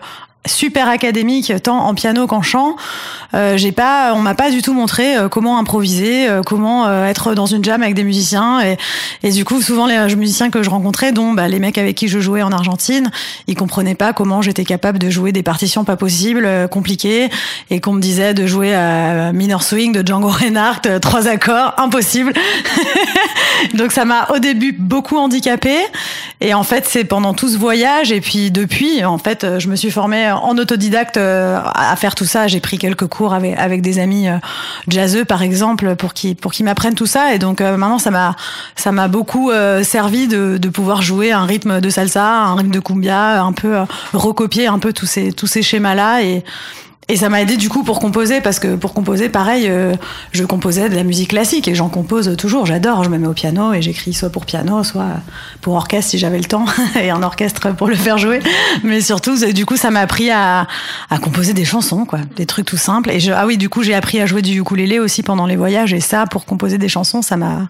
super 0.46 0.88
académique 0.88 1.52
tant 1.62 1.78
en 1.78 1.94
piano 1.94 2.26
qu'en 2.26 2.42
chant. 2.42 2.76
Euh, 3.34 3.56
j'ai 3.56 3.72
pas, 3.72 4.12
on 4.14 4.20
m'a 4.20 4.34
pas 4.34 4.50
du 4.50 4.60
tout 4.60 4.74
montré 4.74 5.16
euh, 5.16 5.28
comment 5.28 5.58
improviser, 5.58 6.28
euh, 6.28 6.42
comment 6.42 6.86
euh, 6.86 7.06
être 7.06 7.34
dans 7.34 7.46
une 7.46 7.64
jam 7.64 7.82
avec 7.82 7.94
des 7.94 8.04
musiciens. 8.04 8.60
Et, 8.60 8.76
et 9.22 9.30
du 9.30 9.44
coup, 9.44 9.62
souvent 9.62 9.86
les 9.86 10.14
musiciens 10.16 10.50
que 10.50 10.62
je 10.62 10.70
rencontrais, 10.70 11.12
dont 11.12 11.32
bah, 11.32 11.48
les 11.48 11.60
mecs 11.60 11.78
avec 11.78 11.96
qui 11.96 12.08
je 12.08 12.18
jouais 12.18 12.42
en 12.42 12.50
Argentine, 12.50 13.10
ils 13.46 13.54
comprenaient 13.54 13.94
pas 13.94 14.12
comment 14.12 14.42
j'étais 14.42 14.64
capable 14.64 14.98
de 14.98 15.10
jouer 15.10 15.32
des 15.32 15.42
partitions 15.42 15.84
pas 15.84 15.96
possibles, 15.96 16.48
compliquées, 16.70 17.30
et 17.70 17.80
qu'on 17.80 17.92
me 17.92 18.00
disait 18.00 18.34
de 18.34 18.46
jouer 18.46 18.74
à 18.74 19.32
Minor 19.32 19.62
Swing 19.62 19.92
de 19.92 20.06
Django 20.06 20.28
Reinhardt, 20.28 21.00
trois 21.00 21.28
accords, 21.28 21.74
impossible. 21.78 22.32
Donc 23.74 23.92
ça 23.92 24.04
m'a 24.04 24.28
au 24.34 24.38
début 24.38 24.72
beaucoup 24.72 25.16
handicapé. 25.16 25.76
Et 26.40 26.54
en 26.54 26.64
fait, 26.64 26.86
c'est 26.86 27.04
pendant 27.04 27.34
tout 27.34 27.48
ce 27.48 27.56
voyage 27.56 28.10
et 28.10 28.20
puis 28.20 28.50
depuis, 28.50 29.04
en 29.04 29.18
fait, 29.18 29.46
je 29.58 29.68
me 29.68 29.76
suis 29.76 29.90
formée 29.90 30.31
en 30.32 30.56
autodidacte 30.58 31.16
euh, 31.16 31.60
à 31.74 31.94
faire 31.96 32.14
tout 32.14 32.24
ça. 32.24 32.48
J'ai 32.48 32.60
pris 32.60 32.78
quelques 32.78 33.06
cours 33.06 33.34
avec, 33.34 33.58
avec 33.58 33.82
des 33.82 33.98
amis 33.98 34.28
euh, 34.28 34.36
jazzeux, 34.88 35.24
par 35.24 35.42
exemple, 35.42 35.96
pour 35.96 36.14
qu'ils 36.14 36.36
pour 36.36 36.52
qu'ils 36.52 36.64
m'apprennent 36.64 36.94
tout 36.94 37.06
ça. 37.06 37.34
Et 37.34 37.38
donc 37.38 37.60
euh, 37.60 37.76
maintenant, 37.76 37.98
ça 37.98 38.10
m'a 38.10 38.36
ça 38.76 38.92
m'a 38.92 39.08
beaucoup 39.08 39.50
servi 39.82 40.28
de, 40.28 40.58
de 40.58 40.68
pouvoir 40.68 41.02
jouer 41.02 41.32
un 41.32 41.44
rythme 41.44 41.80
de 41.80 41.90
salsa, 41.90 42.24
un 42.24 42.54
rythme 42.54 42.70
de 42.70 42.80
cumbia, 42.80 43.42
un 43.42 43.52
peu 43.52 43.76
recopier 44.12 44.66
un 44.66 44.78
peu 44.78 44.92
tous 44.92 45.06
ces 45.06 45.32
tous 45.32 45.46
ces 45.46 45.62
schémas 45.62 45.94
là 45.94 46.22
et 46.22 46.44
et 47.08 47.16
ça 47.16 47.28
m'a 47.28 47.42
aidé 47.42 47.56
du 47.56 47.68
coup 47.68 47.82
pour 47.82 47.98
composer 47.98 48.40
parce 48.40 48.60
que 48.60 48.76
pour 48.76 48.94
composer 48.94 49.28
pareil 49.28 49.66
euh, 49.68 49.94
je 50.30 50.44
composais 50.44 50.88
de 50.88 50.94
la 50.94 51.02
musique 51.02 51.30
classique 51.30 51.66
et 51.66 51.74
j'en 51.74 51.88
compose 51.88 52.36
toujours 52.36 52.64
j'adore 52.64 53.02
je 53.02 53.10
me 53.10 53.18
mets 53.18 53.26
au 53.26 53.32
piano 53.32 53.72
et 53.72 53.82
j'écris 53.82 54.12
soit 54.12 54.30
pour 54.30 54.46
piano 54.46 54.84
soit 54.84 55.08
pour 55.60 55.74
orchestre 55.74 56.12
si 56.12 56.18
j'avais 56.18 56.38
le 56.38 56.44
temps 56.44 56.64
et 57.00 57.10
un 57.10 57.22
orchestre 57.22 57.74
pour 57.74 57.88
le 57.88 57.96
faire 57.96 58.18
jouer 58.18 58.40
mais 58.84 59.00
surtout 59.00 59.36
du 59.52 59.66
coup 59.66 59.76
ça 59.76 59.90
m'a 59.90 60.00
appris 60.00 60.30
à, 60.30 60.68
à 61.10 61.18
composer 61.18 61.54
des 61.54 61.64
chansons 61.64 62.04
quoi 62.04 62.20
des 62.36 62.46
trucs 62.46 62.66
tout 62.66 62.76
simples 62.76 63.10
et 63.10 63.18
je, 63.18 63.32
ah 63.32 63.46
oui 63.46 63.58
du 63.58 63.68
coup 63.68 63.82
j'ai 63.82 63.94
appris 63.94 64.20
à 64.20 64.26
jouer 64.26 64.42
du 64.42 64.60
ukulélé 64.60 65.00
aussi 65.00 65.24
pendant 65.24 65.46
les 65.46 65.56
voyages 65.56 65.92
et 65.92 66.00
ça 66.00 66.26
pour 66.26 66.44
composer 66.44 66.78
des 66.78 66.88
chansons 66.88 67.20
ça 67.20 67.36
m'a 67.36 67.68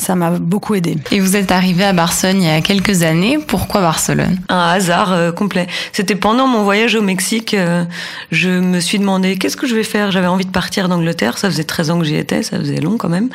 ça 0.00 0.14
m'a 0.14 0.30
beaucoup 0.30 0.74
aidé. 0.74 0.96
Et 1.10 1.20
vous 1.20 1.36
êtes 1.36 1.52
arrivé 1.52 1.84
à 1.84 1.92
Barcelone 1.92 2.42
il 2.42 2.48
y 2.48 2.50
a 2.50 2.60
quelques 2.60 3.02
années. 3.02 3.38
Pourquoi 3.38 3.80
Barcelone? 3.80 4.38
Un 4.48 4.68
hasard 4.68 5.12
euh, 5.12 5.30
complet. 5.30 5.66
C'était 5.92 6.14
pendant 6.14 6.46
mon 6.46 6.62
voyage 6.62 6.94
au 6.94 7.02
Mexique. 7.02 7.54
Euh, 7.54 7.84
je 8.30 8.48
me 8.60 8.80
suis 8.80 8.98
demandé 8.98 9.36
qu'est-ce 9.36 9.56
que 9.56 9.66
je 9.66 9.74
vais 9.74 9.84
faire? 9.84 10.10
J'avais 10.10 10.26
envie 10.26 10.44
de 10.44 10.50
partir 10.50 10.88
d'Angleterre. 10.88 11.38
Ça 11.38 11.50
faisait 11.50 11.64
13 11.64 11.90
ans 11.90 11.98
que 11.98 12.04
j'y 12.04 12.16
étais. 12.16 12.42
Ça 12.42 12.58
faisait 12.58 12.80
long 12.80 12.96
quand 12.96 13.08
même. 13.08 13.28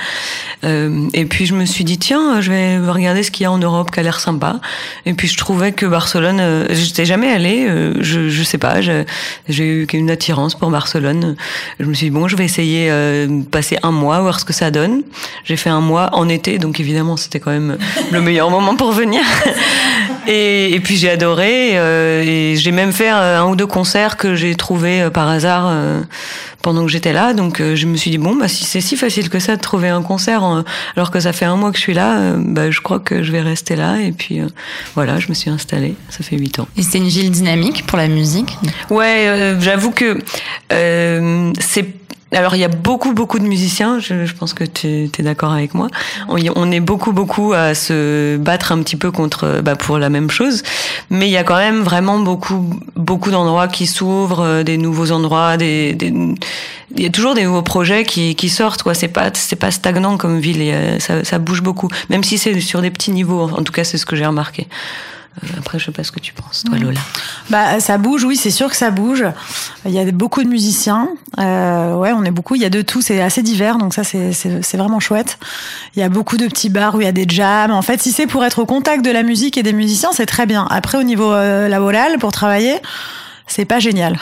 Euh, 0.64 1.08
et 1.14 1.26
puis 1.26 1.46
je 1.46 1.54
me 1.54 1.66
suis 1.66 1.84
dit 1.84 1.98
tiens, 1.98 2.42
je 2.42 2.52
vais 2.52 2.80
regarder 2.80 3.24
ce 3.24 3.32
qu'il 3.32 3.44
y 3.44 3.46
a 3.46 3.52
en 3.52 3.58
Europe 3.58 3.92
qui 3.92 4.00
a 4.00 4.04
l'air 4.04 4.20
sympa. 4.20 4.60
Et 5.06 5.14
puis 5.14 5.28
je 5.28 5.38
trouvais 5.38 5.72
que 5.72 5.86
Barcelone, 5.86 6.40
euh, 6.40 6.66
j'étais 6.70 7.06
jamais 7.06 7.30
allée. 7.30 7.68
je 8.00 8.30
je 8.30 8.44
sais 8.44 8.58
pas. 8.58 8.82
J'ai 8.82 9.66
eu 9.66 9.88
une 9.94 10.12
attirance 10.12 10.56
pour 10.56 10.70
Barcelone. 10.70 11.36
Je 11.80 11.86
me 11.86 11.94
suis 11.94 12.08
dit 12.08 12.12
bon, 12.12 12.28
je 12.28 12.36
vais 12.36 12.46
essayer 12.46 12.90
de 12.90 13.44
passer 13.44 13.78
un 13.84 13.92
mois 13.92 14.20
voir 14.20 14.40
ce 14.40 14.46
que 14.46 14.54
ça 14.54 14.72
donne. 14.72 15.04
J'ai 15.44 15.58
fait 15.58 15.70
un 15.70 15.82
mois 15.82 16.10
en 16.14 16.28
été 16.30 16.58
donc 16.58 16.80
évidemment 16.80 17.18
c'était 17.18 17.40
quand 17.40 17.52
même 17.52 17.78
le 18.12 18.22
meilleur 18.22 18.50
moment 18.50 18.76
pour 18.76 18.92
venir. 18.92 19.22
Et, 20.28 20.80
puis 20.84 20.98
j'ai 20.98 21.10
adoré, 21.10 21.78
euh, 21.78 22.24
et 22.24 22.56
j'ai 22.56 22.72
même 22.72 22.92
fait 22.92 23.10
un 23.10 23.46
ou 23.46 23.56
deux 23.56 23.68
concerts 23.68 24.18
que 24.18 24.36
j'ai 24.36 24.56
trouvé 24.56 25.02
euh, 25.02 25.10
par 25.10 25.28
hasard 25.30 25.68
euh, 25.68 26.02
pendant 26.62 26.86
que 26.86 26.92
j'étais 26.92 27.14
là. 27.14 27.34
Donc 27.34 27.62
je 27.62 27.86
me 27.86 27.96
suis 27.96 28.12
dit 28.12 28.18
bon 28.18 28.36
bah 28.36 28.48
si 28.48 28.64
c'est 28.66 28.82
si 28.82 28.96
facile 28.96 29.30
que 29.30 29.40
ça 29.40 29.56
de 29.56 29.62
trouver 29.62 29.90
un 29.90 30.02
concert 30.02 30.44
alors 30.96 31.12
que 31.12 31.20
ça 31.20 31.34
fait 31.34 31.46
un 31.46 31.56
mois 31.56 31.72
que 31.72 31.78
je 31.78 31.84
suis 31.84 31.94
là, 31.94 32.34
bah 32.38 32.72
je 32.72 32.82
crois 32.82 33.00
que 33.00 33.24
je 33.24 33.32
vais 33.32 33.42
rester 33.42 33.76
là. 33.76 34.00
Et 34.00 34.12
puis 34.12 34.42
voilà, 34.96 35.20
je 35.20 35.30
me 35.30 35.34
suis 35.34 35.50
installée. 35.50 35.96
Ça 36.10 36.24
fait 36.24 36.38
huit 36.38 36.60
ans. 36.60 36.68
Et 36.78 36.82
c'était 36.82 36.98
une 37.00 37.08
ville 37.08 37.32
dynamique 37.32 37.86
pour 37.86 37.98
la 37.98 38.08
musique? 38.08 38.58
Ouais, 38.90 39.56
j'avoue 39.60 39.92
que 39.92 40.20
c'est 40.70 41.86
alors 42.36 42.56
il 42.56 42.60
y 42.60 42.64
a 42.64 42.70
beaucoup 42.70 43.14
beaucoup 43.14 43.40
de 43.40 43.46
musiciens, 43.46 44.00
je, 44.00 44.34
pense 44.34 44.54
que 44.54 44.64
tu 44.64 45.10
es 45.18 45.24
d'accord 45.24 45.52
avec 45.52 45.74
moi. 45.74 45.88
On, 46.28 46.72
est 46.72 46.80
beaucoup 46.80 47.14
beaucoup 47.14 47.54
à 47.54 47.74
se 47.74 48.38
battre 48.38 48.72
un 48.72 48.82
petit 48.82 48.96
peu 48.96 49.12
contre 49.12 49.62
bah, 49.64 49.76
pour 49.76 49.98
la 49.98 50.10
même 50.10 50.30
chose, 50.30 50.64
mais 51.10 51.28
il 51.28 51.32
y 51.32 51.38
a 51.38 51.44
quand 51.44 51.58
même 51.58 51.82
vraiment 51.82 52.20
beaucoup 52.20 52.80
beaucoup 52.96 53.32
d'endroits 53.32 53.68
qui 53.68 53.88
s'ouvrent, 53.88 54.42
euh, 54.42 54.64
des 54.64 54.78
nouveaux 54.78 55.12
endroits, 55.12 55.58
des, 55.58 55.94
des, 55.94 56.14
il 56.96 57.04
y 57.04 57.06
a 57.06 57.10
toujours 57.10 57.34
des 57.34 57.44
nouveaux 57.44 57.62
projets 57.62 58.04
qui, 58.04 58.50
sortent 58.50 58.84
quoi. 58.84 58.94
C'est 58.94 59.08
pas 59.08 59.32
c'est 59.34 59.56
pas 59.56 59.72
stagnant 59.72 60.18
comme 60.18 60.40
ville, 60.40 61.00
ça 61.00 61.40
bouge 61.40 61.62
beaucoup, 61.62 61.90
même 62.10 62.24
si 62.24 62.38
c'est 62.38 62.60
sur 62.60 62.82
des 62.82 62.92
petits 62.92 63.12
niveaux. 63.12 63.42
En 63.42 63.64
tout 63.64 63.74
cas 63.74 63.84
c'est 63.84 63.98
ce 63.98 64.06
que 64.06 64.16
j'ai 64.16 64.26
remarqué. 64.26 64.68
Euh, 65.44 65.48
après, 65.58 65.80
je 65.80 65.86
sais 65.86 65.92
pas 65.92 66.04
ce 66.04 66.12
que 66.12 66.20
tu 66.20 66.34
penses, 66.34 66.64
toi, 66.64 66.78
Lola. 66.78 67.00
Bah, 67.50 67.80
ça 67.80 67.98
bouge, 67.98 68.24
oui, 68.24 68.36
c'est 68.36 68.52
sûr 68.52 68.70
que 68.70 68.76
ça 68.76 68.90
bouge. 68.90 69.26
Il 69.86 69.92
y 69.92 70.00
a 70.00 70.10
beaucoup 70.12 70.44
de 70.44 70.50
musiciens. 70.50 71.10
Euh, 71.40 71.96
ouais, 71.96 72.12
on 72.14 72.24
est 72.24 72.32
beaucoup. 72.32 72.56
Il 72.56 72.62
y 72.62 72.66
a 72.66 72.70
de 72.70 72.82
tout. 72.82 73.02
C'est 73.02 73.22
assez 73.22 73.42
divers, 73.42 73.78
donc 73.78 73.94
ça, 73.94 74.04
c'est 74.04 74.78
vraiment 74.78 75.00
chouette. 75.00 75.38
Il 75.96 76.00
y 76.00 76.04
a 76.04 76.10
beaucoup 76.10 76.38
de 76.38 76.48
petits 76.48 76.70
bars 76.70 76.96
où 76.96 77.02
il 77.02 77.06
y 77.06 77.08
a 77.08 77.12
des 77.12 77.26
jams. 77.28 77.72
En 77.72 77.82
fait, 77.82 78.02
si 78.02 78.12
c'est 78.12 78.28
pour 78.28 78.46
être 78.46 78.60
au 78.60 78.66
contact 78.66 79.04
de 79.04 79.12
la 79.12 79.24
musique 79.24 79.58
et 79.58 79.64
des 79.64 79.74
musiciens, 79.74 80.10
c'est 80.14 80.26
très 80.26 80.46
bien. 80.46 80.68
Après, 80.70 80.98
au 80.98 81.04
niveau 81.04 81.32
euh, 81.32 81.68
laboral, 81.68 82.18
pour 82.20 82.32
travailler 82.32 82.80
c'est 83.48 83.66
pas 83.66 83.80
génial 83.80 84.18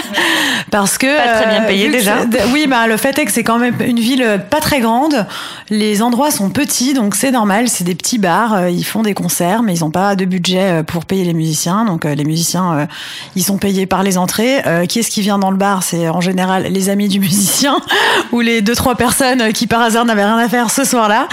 parce 0.70 0.96
que 0.96 1.16
pas 1.16 1.40
très 1.40 1.50
bien 1.50 1.62
payé 1.62 1.90
déjà. 1.90 2.18
Oui, 2.52 2.66
bah 2.68 2.86
le 2.86 2.96
fait 2.96 3.18
est 3.18 3.24
que 3.24 3.32
c'est 3.32 3.42
quand 3.42 3.58
même 3.58 3.74
une 3.84 3.98
ville 3.98 4.40
pas 4.50 4.60
très 4.60 4.80
grande. 4.80 5.26
Les 5.68 6.00
endroits 6.00 6.30
sont 6.30 6.48
petits, 6.50 6.94
donc 6.94 7.14
c'est 7.14 7.32
normal. 7.32 7.68
C'est 7.68 7.84
des 7.84 7.94
petits 7.94 8.18
bars. 8.18 8.54
Euh, 8.54 8.70
ils 8.70 8.84
font 8.84 9.02
des 9.02 9.14
concerts, 9.14 9.62
mais 9.62 9.74
ils 9.74 9.84
ont 9.84 9.90
pas 9.90 10.14
de 10.14 10.24
budget 10.24 10.60
euh, 10.60 10.82
pour 10.82 11.04
payer 11.04 11.24
les 11.24 11.34
musiciens. 11.34 11.84
Donc 11.84 12.04
euh, 12.04 12.14
les 12.14 12.24
musiciens, 12.24 12.86
ils 13.34 13.42
sont 13.42 13.58
payés 13.58 13.86
par 13.86 14.02
les 14.02 14.16
entrées. 14.16 14.62
Qui 14.88 15.00
est-ce 15.00 15.10
qui 15.10 15.22
vient 15.22 15.38
dans 15.38 15.50
le 15.50 15.56
bar? 15.56 15.82
C'est 15.82 16.08
en 16.08 16.20
général 16.20 16.64
les 16.64 16.88
amis 16.88 17.08
du 17.08 17.20
musicien 17.20 17.76
ou 18.32 18.40
les 18.40 18.62
deux 18.62 18.74
trois 18.74 18.94
personnes 18.94 19.52
qui 19.52 19.66
par 19.66 19.82
hasard 19.82 20.04
n'avaient 20.04 20.24
rien 20.24 20.38
à 20.38 20.48
faire 20.48 20.70
ce 20.70 20.84
soir-là 20.84 21.28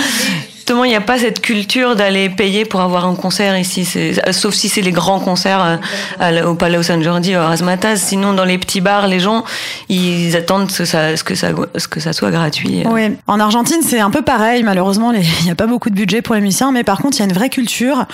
justement, 0.70 0.84
il 0.84 0.90
n'y 0.90 0.96
a 0.96 1.02
pas 1.02 1.18
cette 1.18 1.42
culture 1.42 1.96
d'aller 1.96 2.30
payer 2.30 2.64
pour 2.64 2.82
avoir 2.82 3.08
un 3.08 3.16
concert 3.16 3.58
ici, 3.58 3.88
sauf 4.32 4.54
si 4.54 4.70
c'est 4.70 4.82
les 4.82 4.92
grands 4.92 5.20
concerts 5.20 5.80
au 6.46 6.54
Palais 6.54 6.84
San 6.84 7.02
Jordi, 7.02 7.36
au 7.36 7.40
Razmataz. 7.40 7.98
Sinon, 7.98 8.34
dans 8.34 8.46
les 8.46 8.60
petits 8.60 8.80
bars, 8.80 9.08
les 9.08 9.20
gens, 9.20 9.46
ils 9.90 10.36
attendent 10.36 10.72
que 10.72 10.86
ça, 10.86 11.16
que 11.26 11.34
ça, 11.34 11.48
que 11.90 12.00
ça 12.00 12.14
soit 12.14 12.30
gratuit. 12.30 12.84
Oui, 12.86 13.18
en 13.26 13.40
Argentine, 13.40 13.80
c'est 13.82 14.00
un 14.00 14.12
peu 14.12 14.22
pareil. 14.22 14.62
Malheureusement, 14.62 15.12
il 15.12 15.26
n'y 15.44 15.50
a 15.50 15.56
pas 15.56 15.66
beaucoup 15.66 15.90
de 15.90 15.96
budget 15.96 16.22
pour 16.22 16.36
les 16.36 16.42
musiciens, 16.42 16.72
mais 16.72 16.84
par 16.84 17.00
contre, 17.00 17.18
il 17.18 17.22
y 17.22 17.24
a 17.24 17.26
une 17.26 17.34
vraie 17.34 17.50
culture 17.50 18.06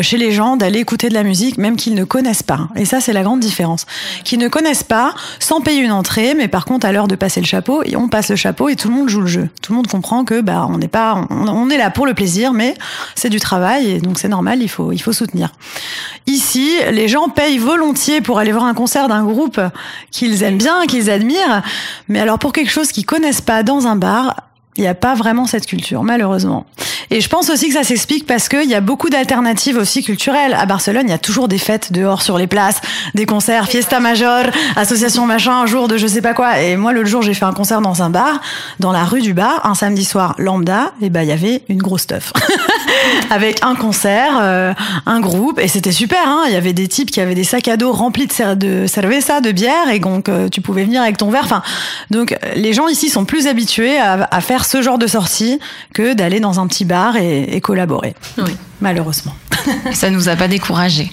chez 0.00 0.16
les 0.16 0.30
gens 0.30 0.56
d'aller 0.56 0.78
écouter 0.78 1.08
de 1.08 1.14
la 1.14 1.24
musique, 1.24 1.58
même 1.58 1.74
qu'ils 1.74 1.96
ne 1.96 2.04
connaissent 2.04 2.44
pas. 2.44 2.68
Et 2.76 2.84
ça, 2.84 3.00
c'est 3.00 3.14
la 3.14 3.24
grande 3.24 3.40
différence. 3.40 3.84
Qu'ils 4.22 4.38
ne 4.38 4.46
connaissent 4.46 4.84
pas, 4.84 5.12
sans 5.40 5.60
payer 5.60 5.82
une 5.82 5.90
entrée, 5.90 6.34
mais 6.36 6.46
par 6.46 6.66
contre, 6.66 6.86
à 6.86 6.92
l'heure 6.92 7.08
de 7.08 7.16
passer 7.16 7.40
le 7.40 7.46
chapeau, 7.46 7.82
on 7.96 8.06
passe 8.06 8.30
le 8.30 8.36
chapeau 8.36 8.68
et 8.68 8.76
tout 8.76 8.86
le 8.86 8.94
monde 8.94 9.08
joue 9.08 9.22
le 9.22 9.26
jeu. 9.26 9.48
Tout 9.60 9.72
le 9.72 9.76
monde 9.78 9.88
comprend 9.88 10.24
que 10.24 10.40
bah 10.40 10.68
on 10.70 10.78
n'est 10.78 10.86
pas, 10.86 11.26
on, 11.30 11.68
est 11.68 11.78
là 11.78 11.90
pour 11.96 12.04
le 12.04 12.12
plaisir, 12.12 12.52
mais 12.52 12.74
c'est 13.14 13.30
du 13.30 13.40
travail 13.40 13.90
et 13.90 14.00
donc 14.00 14.18
c'est 14.18 14.28
normal, 14.28 14.60
il 14.60 14.68
faut 14.68 14.92
il 14.92 14.98
faut 14.98 15.14
soutenir. 15.14 15.48
Ici, 16.26 16.70
les 16.90 17.08
gens 17.08 17.30
payent 17.30 17.56
volontiers 17.56 18.20
pour 18.20 18.38
aller 18.38 18.52
voir 18.52 18.64
un 18.64 18.74
concert 18.74 19.08
d'un 19.08 19.24
groupe 19.24 19.58
qu'ils 20.10 20.42
aiment 20.42 20.58
bien, 20.58 20.86
qu'ils 20.86 21.08
admirent, 21.08 21.62
mais 22.08 22.20
alors 22.20 22.38
pour 22.38 22.52
quelque 22.52 22.70
chose 22.70 22.92
qu'ils 22.92 23.06
connaissent 23.06 23.40
pas 23.40 23.62
dans 23.62 23.86
un 23.86 23.96
bar, 23.96 24.36
il 24.76 24.82
n'y 24.82 24.88
a 24.88 24.94
pas 24.94 25.14
vraiment 25.14 25.46
cette 25.46 25.66
culture, 25.66 26.02
malheureusement. 26.02 26.66
Et 27.10 27.20
je 27.20 27.28
pense 27.28 27.50
aussi 27.50 27.68
que 27.68 27.74
ça 27.74 27.84
s'explique 27.84 28.26
parce 28.26 28.48
qu'il 28.48 28.68
y 28.68 28.74
a 28.74 28.80
beaucoup 28.80 29.10
d'alternatives 29.10 29.76
aussi 29.76 30.02
culturelles. 30.02 30.54
À 30.54 30.66
Barcelone, 30.66 31.04
il 31.06 31.10
y 31.10 31.14
a 31.14 31.18
toujours 31.18 31.48
des 31.48 31.58
fêtes 31.58 31.92
dehors 31.92 32.22
sur 32.22 32.36
les 32.36 32.46
places, 32.46 32.80
des 33.14 33.26
concerts, 33.26 33.68
fiesta 33.68 34.00
major, 34.00 34.44
association 34.74 35.26
machin, 35.26 35.62
un 35.62 35.66
jour 35.66 35.88
de 35.88 35.96
je 35.96 36.06
sais 36.06 36.22
pas 36.22 36.34
quoi. 36.34 36.60
Et 36.60 36.76
moi, 36.76 36.92
l'autre 36.92 37.08
jour, 37.08 37.22
j'ai 37.22 37.34
fait 37.34 37.44
un 37.44 37.52
concert 37.52 37.80
dans 37.80 38.02
un 38.02 38.10
bar, 38.10 38.40
dans 38.80 38.92
la 38.92 39.04
rue 39.04 39.22
du 39.22 39.34
bar, 39.34 39.64
un 39.64 39.74
samedi 39.74 40.04
soir 40.04 40.34
lambda, 40.38 40.92
et 41.00 41.10
ben 41.10 41.22
il 41.22 41.28
y 41.28 41.32
avait 41.32 41.62
une 41.68 41.80
grosse 41.82 42.02
stuff. 42.02 42.32
Avec 43.30 43.62
un 43.62 43.74
concert, 43.74 44.38
euh, 44.40 44.72
un 45.04 45.20
groupe, 45.20 45.58
et 45.58 45.68
c'était 45.68 45.92
super. 45.92 46.26
Hein 46.26 46.44
il 46.46 46.52
y 46.52 46.56
avait 46.56 46.72
des 46.72 46.88
types 46.88 47.10
qui 47.10 47.20
avaient 47.20 47.34
des 47.34 47.44
sacs 47.44 47.68
à 47.68 47.76
dos 47.76 47.92
remplis 47.92 48.26
de, 48.26 48.54
de 48.54 48.86
cerveza, 48.86 49.40
de 49.40 49.52
bière, 49.52 49.88
et 49.92 49.98
donc 49.98 50.28
euh, 50.28 50.48
tu 50.48 50.60
pouvais 50.60 50.84
venir 50.84 51.02
avec 51.02 51.16
ton 51.16 51.30
verre. 51.30 51.44
Enfin, 51.44 51.62
donc 52.10 52.36
les 52.54 52.72
gens 52.72 52.88
ici 52.88 53.08
sont 53.08 53.24
plus 53.24 53.46
habitués 53.46 53.98
à, 53.98 54.28
à 54.30 54.40
faire 54.40 54.64
ce 54.64 54.82
genre 54.82 54.98
de 54.98 55.06
sortie 55.06 55.58
que 55.92 56.14
d'aller 56.14 56.40
dans 56.40 56.60
un 56.60 56.66
petit 56.66 56.84
bar 56.84 57.16
et, 57.16 57.60
collaborer. 57.60 58.14
Oui. 58.38 58.56
Malheureusement. 58.80 59.34
Ça 59.92 60.10
nous 60.10 60.28
a 60.28 60.36
pas 60.36 60.48
découragés. 60.48 61.10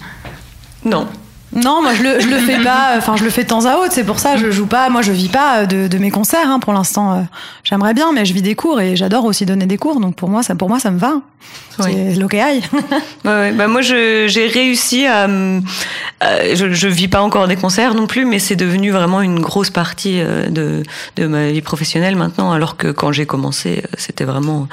Non. 0.85 1.07
Non, 1.55 1.81
moi 1.81 1.93
je 1.93 2.03
le, 2.03 2.19
je 2.19 2.27
le 2.27 2.37
fais 2.37 2.59
pas. 2.63 2.93
Enfin, 2.97 3.15
je 3.15 3.23
le 3.23 3.29
fais 3.29 3.43
de 3.43 3.49
temps 3.49 3.65
à 3.65 3.77
autre. 3.77 3.91
C'est 3.91 4.03
pour 4.03 4.19
ça 4.19 4.37
je 4.37 4.51
joue 4.51 4.65
pas. 4.65 4.89
Moi, 4.89 5.01
je 5.01 5.11
vis 5.11 5.29
pas 5.29 5.65
de, 5.65 5.87
de 5.87 5.97
mes 5.97 6.11
concerts 6.11 6.49
hein, 6.49 6.59
pour 6.59 6.73
l'instant. 6.73 7.13
Euh, 7.13 7.21
j'aimerais 7.63 7.93
bien, 7.93 8.11
mais 8.13 8.25
je 8.25 8.33
vis 8.33 8.41
des 8.41 8.55
cours 8.55 8.81
et 8.81 8.95
j'adore 8.95 9.25
aussi 9.25 9.45
donner 9.45 9.65
des 9.65 9.77
cours. 9.77 9.99
Donc 9.99 10.15
pour 10.15 10.29
moi, 10.29 10.43
ça, 10.43 10.55
pour 10.55 10.69
moi, 10.69 10.79
ça 10.79 10.91
me 10.91 10.99
va. 10.99 11.21
C'est 11.79 12.15
l'OKI. 12.15 12.37
ouais, 12.37 12.61
ouais. 13.25 13.51
Bah, 13.51 13.67
moi, 13.67 13.81
j'ai 13.81 14.47
réussi 14.53 15.05
à. 15.05 15.27
je, 15.27 16.73
je 16.73 16.87
vis 16.87 17.07
pas 17.07 17.21
encore 17.21 17.47
des 17.47 17.55
concerts 17.55 17.95
non 17.95 18.07
plus, 18.07 18.25
mais 18.25 18.39
c'est 18.39 18.55
devenu 18.55 18.91
vraiment 18.91 19.21
une 19.21 19.39
grosse 19.39 19.69
partie 19.69 20.21
euh, 20.21 20.49
de, 20.49 20.83
de 21.15 21.27
ma 21.27 21.51
vie 21.51 21.61
professionnelle 21.61 22.15
maintenant. 22.15 22.51
Alors 22.51 22.77
que 22.77 22.87
quand 22.89 23.11
j'ai 23.11 23.25
commencé, 23.25 23.83
euh, 23.83 23.87
c'était 23.97 24.23
vraiment 24.23 24.67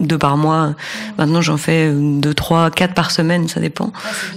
deux 0.00 0.18
par 0.18 0.36
mois. 0.36 0.74
Maintenant, 1.18 1.40
j'en 1.40 1.56
fais 1.56 1.90
deux, 1.90 2.34
trois, 2.34 2.70
quatre 2.70 2.94
par 2.94 3.10
semaine, 3.10 3.48
ça 3.48 3.60
dépend. 3.60 3.92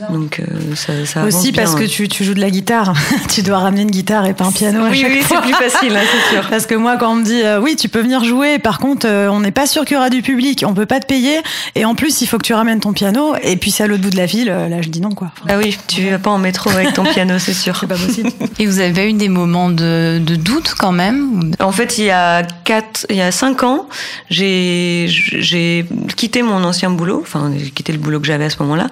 Donc, 0.09 0.39
euh, 0.39 0.75
ça, 0.75 1.05
ça 1.05 1.25
Aussi 1.25 1.51
parce 1.51 1.75
que 1.75 1.83
tu, 1.83 2.07
tu, 2.07 2.23
joues 2.23 2.33
de 2.33 2.39
la 2.39 2.49
guitare. 2.49 2.93
tu 3.29 3.41
dois 3.41 3.59
ramener 3.59 3.81
une 3.81 3.91
guitare 3.91 4.25
et 4.25 4.33
pas 4.33 4.45
un 4.45 4.51
piano. 4.51 4.85
Oui, 4.89 5.05
oui, 5.07 5.21
c'est 5.27 5.41
plus 5.41 5.53
facile, 5.53 5.95
hein, 5.95 6.01
c'est 6.11 6.35
sûr. 6.35 6.47
Parce 6.49 6.65
que 6.65 6.75
moi, 6.75 6.97
quand 6.97 7.11
on 7.11 7.15
me 7.15 7.23
dit, 7.23 7.41
euh, 7.43 7.59
oui, 7.59 7.75
tu 7.75 7.89
peux 7.89 8.01
venir 8.01 8.23
jouer, 8.23 8.59
par 8.59 8.79
contre, 8.79 9.07
euh, 9.07 9.27
on 9.29 9.39
n'est 9.39 9.51
pas 9.51 9.67
sûr 9.67 9.85
qu'il 9.85 9.95
y 9.95 9.97
aura 9.97 10.09
du 10.09 10.21
public, 10.21 10.63
on 10.65 10.73
peut 10.73 10.85
pas 10.85 10.99
te 10.99 11.05
payer, 11.05 11.39
et 11.75 11.85
en 11.85 11.95
plus, 11.95 12.21
il 12.21 12.27
faut 12.27 12.37
que 12.37 12.45
tu 12.45 12.53
ramènes 12.53 12.79
ton 12.79 12.93
piano, 12.93 13.35
et 13.41 13.57
puis 13.57 13.71
c'est 13.71 13.83
à 13.83 13.87
l'autre 13.87 14.03
bout 14.03 14.09
de 14.09 14.17
la 14.17 14.25
ville, 14.25 14.47
là, 14.47 14.81
je 14.81 14.89
dis 14.89 15.01
non, 15.01 15.11
quoi. 15.11 15.31
ah 15.47 15.57
oui, 15.57 15.77
tu 15.87 16.09
vas 16.09 16.19
pas 16.19 16.31
en 16.31 16.37
métro 16.37 16.69
avec 16.69 16.93
ton 16.93 17.03
piano, 17.03 17.37
c'est 17.39 17.53
sûr. 17.53 17.77
C'est 17.79 17.87
pas 17.87 17.95
possible. 17.95 18.29
Et 18.59 18.65
vous 18.65 18.79
avez 18.79 19.09
eu 19.09 19.13
des 19.13 19.29
moments 19.29 19.69
de, 19.69 20.19
de 20.19 20.35
doute 20.35 20.75
quand 20.77 20.91
même 20.91 21.51
En 21.59 21.71
fait, 21.71 21.97
il 21.97 22.05
y 22.05 22.11
a 22.11 22.43
quatre, 22.63 23.05
il 23.09 23.15
y 23.17 23.21
a 23.21 23.31
cinq 23.31 23.63
ans, 23.63 23.87
j'ai, 24.29 25.07
j'ai 25.49 25.85
quitté 26.15 26.41
mon 26.41 26.63
ancien 26.63 26.89
boulot, 26.89 27.19
enfin 27.21 27.51
j'ai 27.57 27.71
quitté 27.71 27.91
le 27.91 27.99
boulot 27.99 28.19
que 28.19 28.27
j'avais 28.27 28.45
à 28.45 28.49
ce 28.49 28.61
moment-là, 28.61 28.89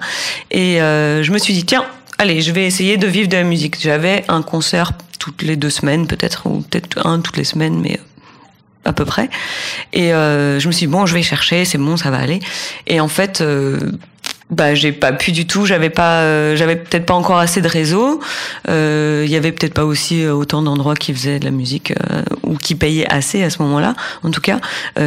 et 0.50 0.82
euh, 0.82 1.22
je 1.22 1.32
me 1.32 1.38
suis 1.38 1.54
dit 1.54 1.64
tiens, 1.64 1.84
allez, 2.18 2.42
je 2.42 2.52
vais 2.52 2.66
essayer 2.66 2.96
de 2.96 3.06
vivre 3.06 3.28
de 3.28 3.36
la 3.36 3.44
musique. 3.44 3.76
J'avais 3.80 4.24
un 4.28 4.42
concert 4.42 4.92
toutes 5.18 5.42
les 5.42 5.56
deux 5.56 5.70
semaines 5.70 6.06
peut-être, 6.06 6.46
ou 6.46 6.60
peut-être 6.60 7.06
un 7.06 7.20
toutes 7.20 7.36
les 7.36 7.44
semaines, 7.44 7.80
mais 7.80 7.98
à 8.84 8.92
peu 8.92 9.04
près. 9.04 9.30
Et 9.92 10.12
euh, 10.12 10.58
je 10.58 10.66
me 10.66 10.72
suis 10.72 10.86
dit 10.86 10.92
bon, 10.92 11.06
je 11.06 11.14
vais 11.14 11.22
chercher, 11.22 11.64
c'est 11.64 11.78
bon, 11.78 11.96
ça 11.96 12.10
va 12.10 12.18
aller. 12.18 12.40
Et 12.86 13.00
en 13.00 13.08
fait, 13.08 13.40
euh, 13.40 13.92
bah 14.50 14.74
j'ai 14.74 14.92
pas 14.92 15.12
pu 15.12 15.32
du 15.32 15.46
tout. 15.46 15.66
J'avais 15.66 15.90
pas 15.90 16.20
euh, 16.20 16.56
j'avais 16.56 16.76
peut-être 16.76 17.04
pas 17.04 17.14
encore 17.14 17.38
assez 17.38 17.60
de 17.60 17.68
réseau 17.68 18.20
euh, 18.68 19.22
il 19.26 19.30
y 19.30 19.36
avait 19.36 19.52
peut-être 19.52 19.74
pas 19.74 19.84
aussi 19.84 20.24
euh, 20.24 20.32
autant 20.32 20.62
d'endroits 20.62 20.94
qui 20.94 21.12
faisaient 21.12 21.38
de 21.38 21.44
la 21.44 21.50
musique 21.50 21.92
ou 22.44 22.56
qui 22.56 22.74
payaient 22.74 23.10
assez 23.12 23.42
à 23.42 23.50
ce 23.50 23.60
moment-là 23.62 23.94
en 24.22 24.30
tout 24.30 24.40
cas. 24.40 24.60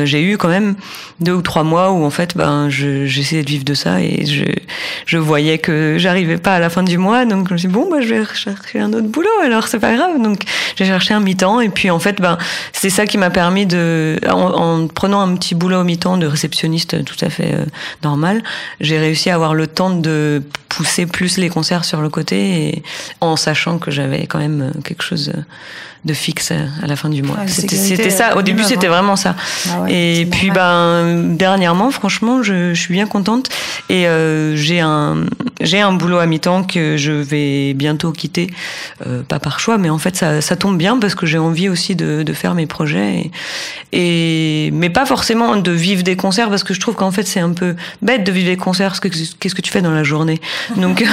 J'ai 0.03 0.21
eu 0.21 0.37
quand 0.37 0.47
même 0.47 0.75
deux 1.19 1.33
ou 1.33 1.41
trois 1.41 1.63
mois 1.63 1.91
où 1.91 2.03
en 2.03 2.09
fait 2.09 2.37
ben 2.37 2.69
j'essayais 2.69 3.43
de 3.43 3.49
vivre 3.49 3.63
de 3.63 3.73
ça 3.73 4.01
et 4.01 4.25
je 4.25 4.43
je 5.05 5.17
voyais 5.17 5.57
que 5.57 5.95
j'arrivais 5.97 6.37
pas 6.37 6.55
à 6.55 6.59
la 6.59 6.69
fin 6.69 6.83
du 6.83 6.97
mois. 6.97 7.25
Donc 7.25 7.47
je 7.47 7.53
me 7.53 7.57
suis 7.57 7.67
dit, 7.67 7.73
bon 7.73 7.89
bah 7.89 8.01
je 8.01 8.13
vais 8.13 8.25
chercher 8.33 8.79
un 8.79 8.93
autre 8.93 9.07
boulot 9.07 9.29
alors 9.43 9.67
c'est 9.67 9.79
pas 9.79 9.95
grave. 9.95 10.21
Donc 10.21 10.43
j'ai 10.75 10.85
cherché 10.85 11.13
un 11.13 11.19
mi-temps 11.19 11.61
et 11.61 11.69
puis 11.69 11.89
en 11.89 11.99
fait 11.99 12.21
ben 12.21 12.37
c'est 12.73 12.89
ça 12.89 13.05
qui 13.05 13.17
m'a 13.17 13.31
permis 13.31 13.65
de 13.65 14.19
en, 14.29 14.83
en, 14.83 14.87
prenant 14.87 15.21
un 15.21 15.35
petit 15.35 15.55
boulot 15.55 15.81
au 15.81 15.83
mi-temps 15.83 16.17
de 16.17 16.27
réceptionniste 16.27 17.03
tout 17.03 17.25
à 17.25 17.29
fait 17.29 17.55
normal 18.03 18.43
j'ai 18.79 18.99
réussi 18.99 19.30
avoir 19.31 19.53
le 19.53 19.67
temps 19.67 19.89
de 19.89 20.43
pousser 20.69 21.05
plus 21.05 21.37
les 21.37 21.49
concerts 21.49 21.85
sur 21.85 22.01
le 22.01 22.09
côté 22.09 22.67
et 22.67 22.83
en 23.19 23.35
sachant 23.35 23.79
que 23.79 23.91
j'avais 23.91 24.27
quand 24.27 24.39
même 24.39 24.71
quelque 24.83 25.03
chose 25.03 25.33
de 26.05 26.13
fixe 26.13 26.51
à 26.51 26.87
la 26.87 26.95
fin 26.95 27.09
du 27.09 27.21
mois. 27.21 27.37
c'était 27.47 28.09
ça. 28.09 28.35
Au 28.35 28.41
début, 28.41 28.63
c'était 28.63 28.87
vraiment 28.87 29.15
ça. 29.15 29.35
Ah 29.69 29.85
et 29.87 30.27
puis, 30.29 30.49
ben, 30.51 31.35
dernièrement, 31.35 31.91
franchement, 31.91 32.41
je, 32.41 32.73
je, 32.73 32.79
suis 32.79 32.93
bien 32.93 33.07
contente. 33.07 33.49
Et 33.89 34.07
euh, 34.07 34.55
j'ai 34.55 34.79
un 34.79 35.25
j'ai 35.63 35.79
un 35.79 35.93
boulot 35.93 36.17
à 36.17 36.25
mi-temps 36.25 36.63
que 36.63 36.97
je 36.97 37.11
vais 37.11 37.73
bientôt 37.73 38.11
quitter, 38.11 38.47
euh, 39.05 39.21
pas 39.21 39.39
par 39.39 39.59
choix, 39.59 39.77
mais 39.77 39.89
en 39.89 39.97
fait, 39.97 40.15
ça, 40.15 40.41
ça 40.41 40.55
tombe 40.55 40.77
bien 40.77 40.97
parce 40.97 41.13
que 41.13 41.25
j'ai 41.25 41.37
envie 41.37 41.69
aussi 41.69 41.95
de, 41.95 42.23
de 42.23 42.33
faire 42.33 42.55
mes 42.55 42.65
projets. 42.65 43.29
Et, 43.91 44.67
et, 44.67 44.71
mais 44.71 44.89
pas 44.89 45.05
forcément 45.05 45.55
de 45.57 45.71
vivre 45.71 46.03
des 46.03 46.15
concerts 46.15 46.49
parce 46.49 46.63
que 46.63 46.73
je 46.73 46.79
trouve 46.79 46.95
qu'en 46.95 47.11
fait, 47.11 47.27
c'est 47.27 47.39
un 47.39 47.51
peu 47.51 47.75
bête 48.01 48.23
de 48.23 48.31
vivre 48.31 48.47
des 48.47 48.57
concerts. 48.57 48.99
Qu'est-ce 48.99 49.55
que 49.55 49.61
tu 49.61 49.71
fais 49.71 49.81
dans 49.81 49.91
la 49.91 50.03
journée? 50.03 50.41
Donc, 50.77 51.03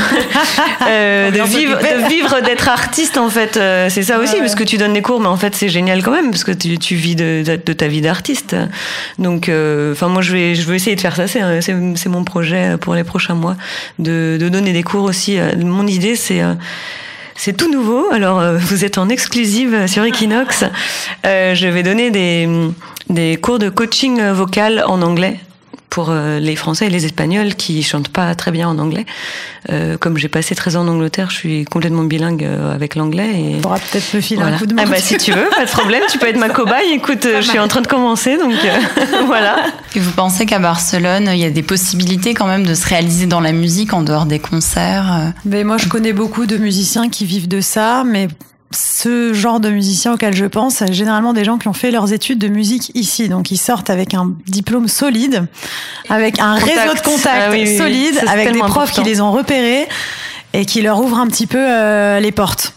euh, 0.89 1.31
de 1.31 1.43
vivre, 1.43 1.79
de 1.79 2.09
vivre 2.09 2.41
d'être 2.41 2.69
artiste, 2.69 3.19
en 3.19 3.29
fait, 3.29 3.57
euh, 3.57 3.89
c'est 3.91 4.03
ça 4.03 4.19
aussi, 4.19 4.37
parce 4.39 4.55
que 4.55 4.65
tu 4.65 4.78
donnes 4.79 4.95
des 4.95 5.03
cours, 5.03 5.21
mais 5.21 5.27
en 5.27 5.37
fait, 5.37 5.55
c'est 5.55 5.69
génial 5.69 6.03
quand 6.03 6.11
même, 6.11 6.31
parce 6.31 6.45
que 6.45 6.53
tu, 6.53 6.95
vis 6.95 7.17
de, 7.17 7.43
ta 7.57 7.89
vie 7.89 8.01
d'artiste. 8.01 8.57
Donc, 9.19 9.49
euh, 9.49 9.93
enfin, 9.93 10.09
moi, 10.09 10.23
je 10.23 10.33
vais, 10.33 10.55
je 10.55 10.67
vais 10.69 10.77
essayer 10.77 10.97
de 10.97 11.01
faire 11.01 11.17
ça. 11.17 11.27
C'est 11.29 12.09
mon 12.09 12.25
projet 12.25 12.77
pour 12.79 12.95
les 12.95 13.05
prochains 13.05 13.35
mois, 13.35 13.57
de, 13.99 14.39
de 14.41 14.49
donner 14.49 14.73
des 14.73 14.83
cours 14.83 15.05
aussi. 15.05 15.39
Euh, 15.39 15.53
mon 15.57 15.87
idée, 15.87 16.17
c'est 16.17 16.43
c'est 17.37 17.57
tout 17.57 17.71
nouveau. 17.71 18.07
Alors, 18.11 18.43
vous 18.59 18.85
êtes 18.85 18.99
en 18.99 19.09
exclusive 19.09 19.87
sur 19.87 20.05
Equinox. 20.05 20.65
je 21.25 21.69
vais 21.69 21.83
donner 21.83 22.11
des, 22.11 22.49
des 23.11 23.37
cours 23.37 23.59
de 23.59 23.69
coaching 23.69 24.21
vocal 24.31 24.83
en 24.87 25.03
anglais 25.03 25.39
pour 25.91 26.11
euh, 26.11 26.39
les 26.39 26.57
Français 26.57 26.87
et 26.87 26.91
les 26.91 27.05
Espagnols 27.05 27.55
qui 27.55 27.83
chantent 27.83 28.09
pas 28.09 28.35
très 28.35 28.51
bien 28.51 28.69
en 28.69 28.79
anglais. 28.79 29.07
Euh, 29.71 29.97
comme 29.99 30.17
j'ai 30.19 30.29
passé 30.29 30.55
13 30.55 30.77
ans 30.77 30.83
en 30.83 30.89
Angleterre, 30.89 31.31
je 31.31 31.37
suis 31.37 31.65
complètement 31.65 32.05
bilingue 32.05 32.45
euh, 32.45 32.75
avec 32.75 32.95
l'anglais. 32.95 33.31
Et... 33.35 33.61
Pourras 33.61 33.79
peut-être 33.79 34.15
me 34.15 34.21
filer 34.21 34.43
un 34.43 34.59
coup 34.59 34.67
de 34.67 34.75
main. 34.75 34.83
Ah 34.87 34.91
bah, 34.91 34.97
si 34.99 35.17
tu 35.17 35.33
veux, 35.33 35.49
pas 35.51 35.65
de 35.65 35.71
problème, 35.71 36.03
tu 36.11 36.19
peux 36.19 36.29
être 36.29 36.39
ma 36.39 36.49
cobaye. 36.49 36.93
Écoute, 36.93 37.25
je 37.25 37.43
suis 37.43 37.59
en 37.59 37.69
train 37.69 37.81
de 37.81 37.87
commencer, 37.87 38.37
donc 38.37 38.53
voilà. 39.27 39.57
Et 39.95 40.01
vous 40.01 40.13
pensez 40.13 40.47
qu'à 40.47 40.59
Barcelone, 40.59 41.31
il 41.33 41.39
y 41.39 41.45
a 41.45 41.51
des 41.51 41.63
possibilités 41.63 42.35
quand 42.35 42.47
même 42.47 42.67
de 42.67 42.75
se 42.75 42.87
réaliser 42.87 43.27
dans 43.27 43.41
la 43.41 43.53
musique 43.53 43.93
en 43.93 44.03
dehors 44.03 44.27
des 44.27 44.39
concerts 44.39 45.33
mais 45.45 45.65
Moi, 45.65 45.79
je 45.79 45.89
connais 45.89 46.13
beaucoup 46.13 46.47
de 46.47 46.57
musiciens 46.57 47.09
qui 47.09 47.25
vivent 47.25 47.49
de 47.49 47.61
ça, 47.61 48.05
mais 48.05 48.29
ce 48.71 49.33
genre 49.33 49.61
de 49.61 49.71
musiciens 49.71 50.13
auquel 50.13 50.35
je 50.35 50.45
pense, 50.45 50.83
généralement 50.91 51.33
des 51.33 51.45
gens 51.45 51.59
qui 51.59 51.69
ont 51.69 51.73
fait 51.73 51.91
leurs 51.91 52.13
études 52.13 52.39
de 52.39 52.49
musique 52.49 52.91
ici. 52.95 53.29
Donc, 53.29 53.51
ils 53.51 53.57
sortent 53.57 53.91
avec 53.91 54.15
un 54.15 54.33
diplôme 54.47 54.89
solide, 54.89 55.47
avec 56.11 56.39
un 56.39 56.55
réseau 56.55 56.95
de 56.95 57.01
contacts 57.01 57.55
ah 57.55 57.77
solide, 57.79 58.23
avec 58.27 58.53
des 58.53 58.59
profs 58.59 58.93
qui 58.93 59.03
les 59.03 59.21
ont 59.21 59.33
repérés 59.33 59.89
et 60.53 60.67
qui 60.67 60.83
leur 60.83 61.01
ouvrent 61.01 61.19
un 61.19 61.27
petit 61.29 61.47
peu 61.47 61.59
euh, 61.59 62.21
les 62.21 62.33
portes. 62.33 62.75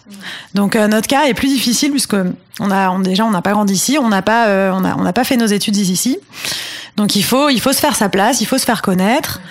Donc, 0.54 0.76
euh, 0.76 0.88
notre 0.88 1.08
cas 1.08 1.26
est 1.26 1.34
plus 1.34 1.48
difficile 1.48 1.92
puisque 1.92 2.16
On 2.60 2.70
a 2.70 2.90
on, 2.92 3.00
déjà 3.00 3.26
on 3.26 3.32
n'a 3.32 3.42
pas 3.42 3.52
grandi 3.52 3.74
ici, 3.74 3.98
on 4.00 4.10
n'a 4.10 4.22
pas 4.22 4.48
euh, 4.48 4.72
on 4.74 4.84
a 4.86 4.96
on 4.96 5.02
n'a 5.02 5.14
pas 5.14 5.24
fait 5.24 5.38
nos 5.38 5.48
études 5.48 5.78
ici. 5.78 6.20
Donc 6.96 7.16
il 7.16 7.24
faut 7.24 7.50
il 7.50 7.60
faut 7.60 7.74
se 7.74 7.80
faire 7.80 7.96
sa 7.96 8.10
place, 8.10 8.42
il 8.42 8.46
faut 8.46 8.58
se 8.58 8.66
faire 8.66 8.82
connaître. 8.82 9.42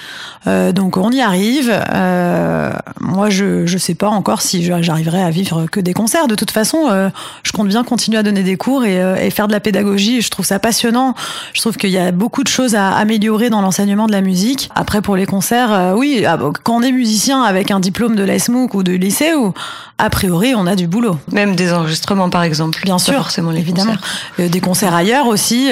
Euh, 0.47 0.73
donc 0.73 0.97
on 0.97 1.11
y 1.11 1.21
arrive. 1.21 1.71
Euh, 1.93 2.73
moi, 3.01 3.31
je 3.31 3.67
je 3.67 3.79
sais 3.79 3.95
pas 3.95 4.09
encore 4.09 4.43
si 4.43 4.65
j'arriverai 4.65 5.23
à 5.23 5.31
vivre 5.31 5.67
que 5.67 5.81
des 5.81 5.93
concerts. 5.93 6.29
De 6.29 6.35
toute 6.35 6.51
façon, 6.51 6.89
euh, 6.91 7.11
je 7.43 7.53
compte 7.53 7.69
bien 7.69 7.85
continuer 7.85 8.19
à 8.19 8.23
donner 8.23 8.43
des 8.43 8.57
cours 8.57 8.85
et, 8.85 9.01
euh, 9.01 9.17
et, 9.17 9.31
faire 9.31 9.47
de 9.47 9.53
la 9.53 9.61
pédagogie. 9.61 10.21
Je 10.21 10.31
trouve 10.31 10.47
ça 10.47 10.59
passionnant. 10.59 11.15
Je 11.53 11.61
trouve 11.61 11.77
qu'il 11.77 11.91
y 11.91 11.99
a 11.99 12.13
beaucoup 12.13 12.43
de 12.43 12.49
choses 12.49 12.75
à 12.75 12.91
améliorer 12.91 13.51
dans 13.51 13.63
l'enseignement 13.63 14.07
de 14.07 14.13
la 14.13 14.21
musique. 14.21 14.71
Après, 14.75 15.03
pour 15.03 15.17
les 15.17 15.27
concerts, 15.27 15.73
euh, 15.73 15.95
oui, 15.95 16.25
ah, 16.27 16.39
quand 16.63 16.77
on 16.77 16.83
est 16.83 16.93
musicien 16.93 17.43
avec 17.43 17.71
un 17.71 17.81
diplôme 17.81 18.17
de 18.17 18.23
l'ESMUC 18.23 18.75
ou 18.75 18.83
de 18.83 18.93
lycée, 18.93 19.35
ou 19.35 19.53
a 19.99 20.11
priori, 20.11 20.55
on 20.55 20.67
a 20.67 20.77
du 20.77 20.87
boulot. 20.87 21.19
Même 21.33 21.57
des 21.57 21.73
enregistrements, 21.73 22.31
par 22.31 22.43
exemple. 22.43 22.81
Bien 22.85 22.99
sûr, 22.99 23.15
forcément 23.15 23.51
les 23.51 23.61
évidemment. 23.61 23.95
Concerts. 24.37 24.51
des 24.51 24.61
concerts 24.61 24.95
ailleurs 24.95 25.27
aussi, 25.27 25.71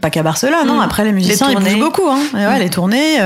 pas 0.00 0.10
qu'à 0.10 0.22
Barcelone. 0.22 0.66
Mmh. 0.66 0.80
Après, 0.80 1.04
les 1.04 1.12
musiciens, 1.12 1.48
les 1.48 1.54
ils 1.54 1.60
bougent 1.62 1.80
beaucoup. 1.80 2.08
Hein. 2.08 2.20
Et 2.32 2.46
ouais, 2.46 2.56
mmh. 2.56 2.60
Les 2.60 2.70
tournées 2.70 3.18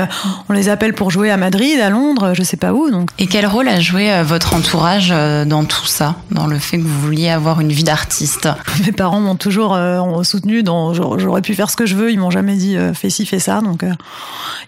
on 0.49 0.53
les 0.53 0.69
appelle 0.69 0.93
pour 0.93 1.11
jouer 1.11 1.31
à 1.31 1.37
Madrid, 1.37 1.79
à 1.79 1.89
Londres, 1.89 2.33
je 2.33 2.43
sais 2.43 2.57
pas 2.57 2.73
où. 2.73 2.89
Donc. 2.89 3.09
Et 3.19 3.27
quel 3.27 3.45
rôle 3.45 3.67
a 3.67 3.79
joué 3.79 4.21
votre 4.23 4.53
entourage 4.53 5.09
dans 5.09 5.65
tout 5.65 5.85
ça, 5.85 6.15
dans 6.31 6.47
le 6.47 6.59
fait 6.59 6.77
que 6.77 6.83
vous 6.83 7.01
vouliez 7.01 7.29
avoir 7.29 7.61
une 7.61 7.71
vie 7.71 7.83
d'artiste? 7.83 8.49
Mes 8.85 8.91
parents 8.91 9.19
m'ont 9.19 9.35
toujours 9.35 9.73
euh, 9.75 10.23
soutenu 10.23 10.63
dans 10.63 10.93
j'aurais 10.93 11.41
pu 11.41 11.53
faire 11.53 11.69
ce 11.69 11.75
que 11.75 11.85
je 11.85 11.95
veux, 11.95 12.11
ils 12.11 12.19
m'ont 12.19 12.31
jamais 12.31 12.55
dit 12.55 12.77
euh, 12.77 12.93
fais 12.93 13.09
ci, 13.09 13.25
fais 13.25 13.39
ça. 13.39 13.61
Donc 13.61 13.83
euh, 13.83 13.91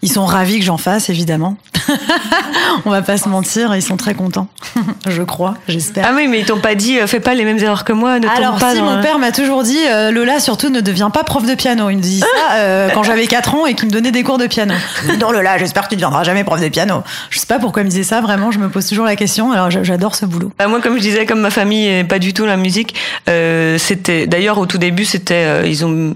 ils 0.02 0.12
sont 0.12 0.26
ravis 0.26 0.60
que 0.60 0.66
j'en 0.66 0.78
fasse, 0.78 1.10
évidemment. 1.10 1.58
on 2.86 2.90
va 2.90 3.02
pas 3.02 3.18
se 3.18 3.30
mentir, 3.30 3.76
ils 3.76 3.82
sont 3.82 3.98
très 3.98 4.16
contents, 4.16 4.48
je 5.08 5.22
crois, 5.22 5.56
j'espère. 5.68 6.06
Ah 6.10 6.14
oui, 6.16 6.28
mais 6.28 6.40
ils 6.40 6.46
t'ont 6.46 6.60
pas 6.60 6.76
dit 6.76 6.98
fais 7.06 7.20
pas 7.20 7.34
les 7.34 7.46
mêmes 7.46 7.60
erreurs 7.60 7.84
que 7.84 7.94
moi, 7.94 8.20
ne 8.20 8.28
Alors 8.28 8.58
pas 8.58 8.72
si, 8.72 8.80
dans 8.80 8.86
mon 8.86 9.02
père 9.02 9.20
m'a 9.20 9.32
toujours 9.32 9.64
dit 9.64 9.78
Lola, 10.12 10.40
surtout 10.40 10.70
ne 10.70 10.82
deviens 10.82 11.10
pas 11.10 11.24
prof 11.24 11.46
de 11.46 11.56
piano. 11.56 11.90
Il 11.90 11.98
me 11.98 12.02
dit 12.02 12.22
ça 12.22 12.90
quand 12.94 13.04
j'avais 13.04 13.28
4 13.28 13.56
ans 13.56 13.66
et 13.66 13.76
qu'il 13.76 13.88
me 13.88 13.92
donnait 13.92 14.12
des 14.12 14.24
cours 14.24 14.38
de 14.38 14.48
piano. 14.48 14.74
Non 15.20 15.32
Lola, 15.32 15.55
j'espère 15.58 15.84
que 15.84 15.90
tu 15.90 15.96
deviendras 15.96 16.24
jamais 16.24 16.44
prof 16.44 16.62
de 16.62 16.70
piano. 16.70 17.04
Je 17.30 17.40
sais 17.40 17.46
pas 17.46 17.60
pourquoi 17.60 17.82
il 17.82 17.86
me 17.86 17.90
disait 17.90 18.04
ça, 18.04 18.22
vraiment, 18.22 18.52
je 18.52 18.60
me 18.60 18.70
pose 18.70 18.88
toujours 18.88 19.06
la 19.06 19.16
question. 19.16 19.52
Alors 19.52 19.72
j'adore 19.72 20.16
ce 20.16 20.26
boulot. 20.26 20.52
Bah, 20.58 20.68
moi, 20.68 20.82
comme 20.82 20.96
je 20.96 21.02
disais, 21.02 21.26
comme 21.26 21.42
ma 21.42 21.50
famille 21.50 21.88
est 21.88 22.04
pas 22.04 22.20
du 22.20 22.34
tout 22.34 22.46
la 22.46 22.58
musique, 22.58 22.96
euh, 23.30 23.78
c'était 23.78 24.28
d'ailleurs 24.28 24.58
au 24.58 24.66
tout 24.66 24.78
début, 24.78 25.06
c'était 25.06 25.46
euh, 25.46 25.68
ils 25.68 25.86
ont 25.86 26.16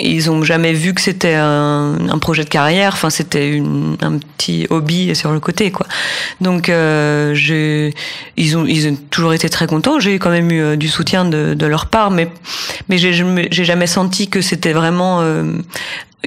ils 0.00 0.30
ont 0.30 0.42
jamais 0.42 0.72
vu 0.72 0.94
que 0.94 1.00
c'était 1.00 1.34
un, 1.34 1.96
un, 2.08 2.18
projet 2.18 2.44
de 2.44 2.48
carrière. 2.48 2.92
Enfin, 2.94 3.10
c'était 3.10 3.62
un 4.00 4.18
petit 4.18 4.66
hobby 4.70 5.14
sur 5.14 5.32
le 5.32 5.40
côté, 5.40 5.70
quoi. 5.70 5.86
Donc, 6.40 6.68
euh, 6.68 7.34
ils 8.36 8.56
ont, 8.56 8.66
ils 8.66 8.88
ont 8.88 8.96
toujours 9.10 9.34
été 9.34 9.48
très 9.48 9.66
contents. 9.66 10.00
J'ai 10.00 10.18
quand 10.18 10.30
même 10.30 10.50
eu 10.50 10.60
euh, 10.60 10.76
du 10.76 10.88
soutien 10.88 11.24
de, 11.24 11.54
de, 11.54 11.66
leur 11.66 11.86
part, 11.86 12.10
mais, 12.10 12.28
mais 12.88 12.98
j'ai, 12.98 13.12
jamais 13.50 13.86
senti 13.86 14.28
que 14.28 14.40
c'était 14.40 14.72
vraiment 14.72 15.20
euh, 15.20 15.44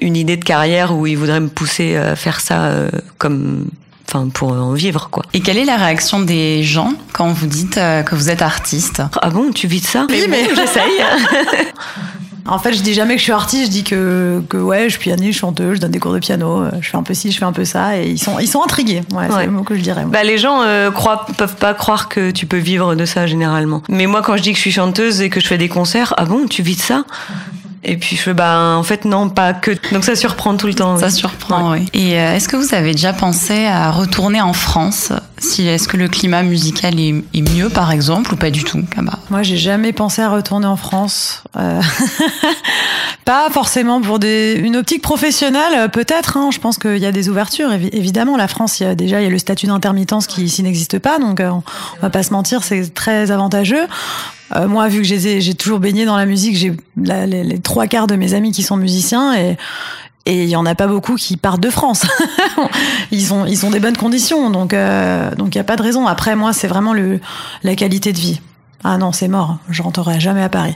une 0.02 0.16
idée 0.16 0.38
de 0.38 0.44
carrière 0.44 0.96
où 0.96 1.08
ils 1.08 1.18
voudraient 1.18 1.40
me 1.40 1.50
pousser 1.50 1.96
à 1.96 2.16
faire 2.16 2.40
ça 2.40 2.66
euh, 2.66 2.90
comme 3.18 3.68
enfin 4.08 4.30
pour 4.30 4.52
en 4.52 4.74
vivre 4.74 5.10
quoi. 5.12 5.24
Et 5.34 5.42
quelle 5.42 5.58
est 5.58 5.66
la 5.66 5.76
réaction 5.76 6.20
des 6.20 6.64
gens 6.64 6.94
quand 7.14 7.30
vous 7.30 7.48
dites 7.48 7.78
euh, 7.78 8.04
que 8.04 8.16
vous 8.16 8.30
êtes 8.30 8.42
artiste? 8.42 9.02
Ah 9.22 9.30
bon, 9.30 9.52
tu 9.52 9.68
vis 9.68 9.82
de 9.82 9.86
ça? 9.86 10.06
Oui, 10.10 10.26
mais, 10.30 10.48
mais 10.48 10.56
j'essaye. 10.56 10.92
En 12.48 12.60
fait, 12.60 12.74
je 12.74 12.82
dis 12.82 12.94
jamais 12.94 13.16
que 13.16 13.20
je 13.20 13.24
suis 13.24 13.34
artiste, 13.34 13.66
je 13.66 13.72
dis 13.72 13.84
que, 13.84 14.42
que 14.50 14.58
ouais, 14.58 14.86
je 14.86 14.92
suis 14.92 15.00
pianiste, 15.00 15.40
chanteuse, 15.40 15.76
je 15.76 15.82
donne 15.82 15.92
des 15.92 16.00
cours 16.00 16.14
de 16.14 16.20
piano, 16.20 16.62
euh, 16.62 16.72
je 16.82 16.90
fais 16.90 16.98
un 16.98 17.04
peu 17.04 17.14
ci, 17.14 17.32
je 17.32 17.38
fais 17.38 17.46
un 17.46 17.52
peu 17.52 17.66
ça, 17.66 17.98
et 17.98 18.10
ils 18.10 18.20
sont, 18.20 18.40
ils 18.40 18.48
sont 18.48 18.64
intrigués. 18.64 19.04
Ouais, 19.12 19.28
c'est 19.30 19.46
le 19.46 19.52
mot 19.52 19.64
que 19.64 19.76
je 19.76 19.82
dirais. 19.82 20.06
Bah, 20.08 20.24
les 20.24 20.38
gens 20.38 20.62
euh, 20.62 20.90
croient, 20.92 21.26
peuvent 21.38 21.58
pas 21.58 21.74
croire 21.74 22.08
que 22.08 22.32
tu 22.32 22.46
peux 22.46 22.58
vivre 22.58 22.96
de 22.96 23.06
ça 23.06 23.28
généralement. 23.28 23.84
Mais 23.90 24.06
moi, 24.06 24.22
quand 24.22 24.38
je 24.38 24.44
dis 24.44 24.52
que 24.52 24.58
je 24.58 24.62
suis 24.62 24.72
chanteuse 24.72 25.22
et 25.22 25.30
que 25.30 25.40
je 25.40 25.48
fais 25.48 25.58
des 25.58 25.70
concerts, 25.70 26.14
ah 26.18 26.26
bon, 26.26 26.48
tu 26.48 26.62
vis 26.62 26.76
de 26.76 26.82
ça? 26.82 27.04
Et 27.84 27.98
puis 27.98 28.16
je 28.16 28.22
fais, 28.22 28.34
bah, 28.34 28.76
en 28.78 28.84
fait, 28.84 29.06
non, 29.06 29.30
pas 29.30 29.54
que. 29.54 29.72
Donc 29.94 30.04
ça 30.04 30.16
surprend 30.16 30.58
tout 30.58 30.68
le 30.68 30.74
temps. 30.74 30.98
Ça 30.98 31.08
oui. 31.08 31.12
surprend, 31.12 31.72
ouais. 31.72 31.86
oui. 31.94 32.00
Et 32.00 32.20
euh, 32.20 32.36
est-ce 32.36 32.50
que 32.50 32.58
vous 32.58 32.74
avez 32.74 32.92
déjà 32.92 33.14
pensé 33.14 33.66
à 33.66 33.92
retourner 33.92 34.42
en 34.42 34.54
France? 34.54 35.12
Si, 35.40 35.68
Est-ce 35.68 35.88
que 35.88 35.98
le 35.98 36.08
climat 36.08 36.42
musical 36.42 37.00
est, 37.00 37.14
est, 37.34 37.56
mieux, 37.56 37.70
par 37.70 37.92
exemple, 37.92 38.34
ou 38.34 38.38
pas 38.38 38.50
du 38.50 38.64
tout 38.64 38.84
bah. 38.98 39.20
Moi, 39.30 39.44
j'ai 39.44 39.58
jamais 39.58 39.94
pensé 39.94 40.24
à 40.24 40.30
retourner 40.30 40.66
en 40.66 40.78
France. 40.78 41.44
Euh... 41.56 41.80
pas 43.26 43.50
forcément 43.52 44.02
pour 44.02 44.18
des, 44.18 44.54
une 44.54 44.76
optique 44.78 45.04
professionnelle, 45.04 45.90
peut-être. 45.92 46.38
Hein. 46.38 46.50
Je 46.52 46.60
pense 46.60 46.80
qu'il 46.80 46.98
y 46.98 47.06
a 47.06 47.12
des 47.12 47.30
ouvertures. 47.30 47.72
Évidemment, 47.72 48.36
la 48.36 48.48
France, 48.48 48.80
il 48.80 48.84
y 48.84 48.86
a 48.88 48.96
déjà 48.96 49.22
il 49.22 49.26
y 49.26 49.28
a 49.28 49.30
le 49.30 49.38
statut 49.38 49.68
d'intermittence 49.68 50.26
qui 50.26 50.44
ici 50.44 50.64
n'existe 50.64 50.98
pas. 50.98 51.20
Donc, 51.20 51.40
euh, 51.40 51.50
on 51.52 51.64
va 52.02 52.10
pas 52.10 52.24
se 52.24 52.34
mentir, 52.34 52.64
c'est 52.64 52.94
très 52.94 53.30
avantageux. 53.30 53.86
Euh, 54.56 54.68
moi, 54.68 54.88
vu 54.88 55.02
que 55.02 55.08
j'ai 55.08 55.54
toujours 55.54 55.80
baigné 55.80 56.06
dans 56.06 56.18
la 56.18 56.26
musique, 56.26 56.56
j'ai 56.56 56.74
les, 56.96 57.44
les, 57.44 57.60
trois 57.60 57.88
quarts 57.88 58.08
de 58.08 58.16
mes 58.16 58.34
amis 58.34 58.52
qui 58.52 58.64
sont 58.64 58.78
musiciens 58.78 59.36
et 59.36 59.58
et 60.28 60.44
il 60.44 60.50
y 60.50 60.58
en 60.58 60.66
a 60.66 60.76
pas 60.76 60.88
beaucoup 60.88 61.16
qui 61.16 61.38
partent 61.38 61.62
de 61.62 61.70
France. 61.70 62.06
ils 63.12 63.34
ont 63.34 63.46
ils 63.46 63.66
ont 63.66 63.70
des 63.70 63.80
bonnes 63.80 63.96
conditions, 63.96 64.50
donc 64.50 64.74
euh, 64.74 65.34
donc 65.36 65.56
il 65.56 65.58
y 65.58 65.62
a 65.62 65.64
pas 65.64 65.78
de 65.78 65.82
raison. 65.82 66.06
Après, 66.06 66.36
moi, 66.36 66.52
c'est 66.52 66.68
vraiment 66.68 66.94
le 66.94 67.22
la 67.64 67.76
qualité 67.76 68.12
de 68.12 68.20
vie. 68.20 68.42
Ah 68.84 68.98
non, 68.98 69.12
c'est 69.14 69.30
mort. 69.30 69.58
Je 69.70 69.82
rentrerai 69.82 70.20
jamais 70.20 70.44
à 70.44 70.50
Paris. 70.50 70.76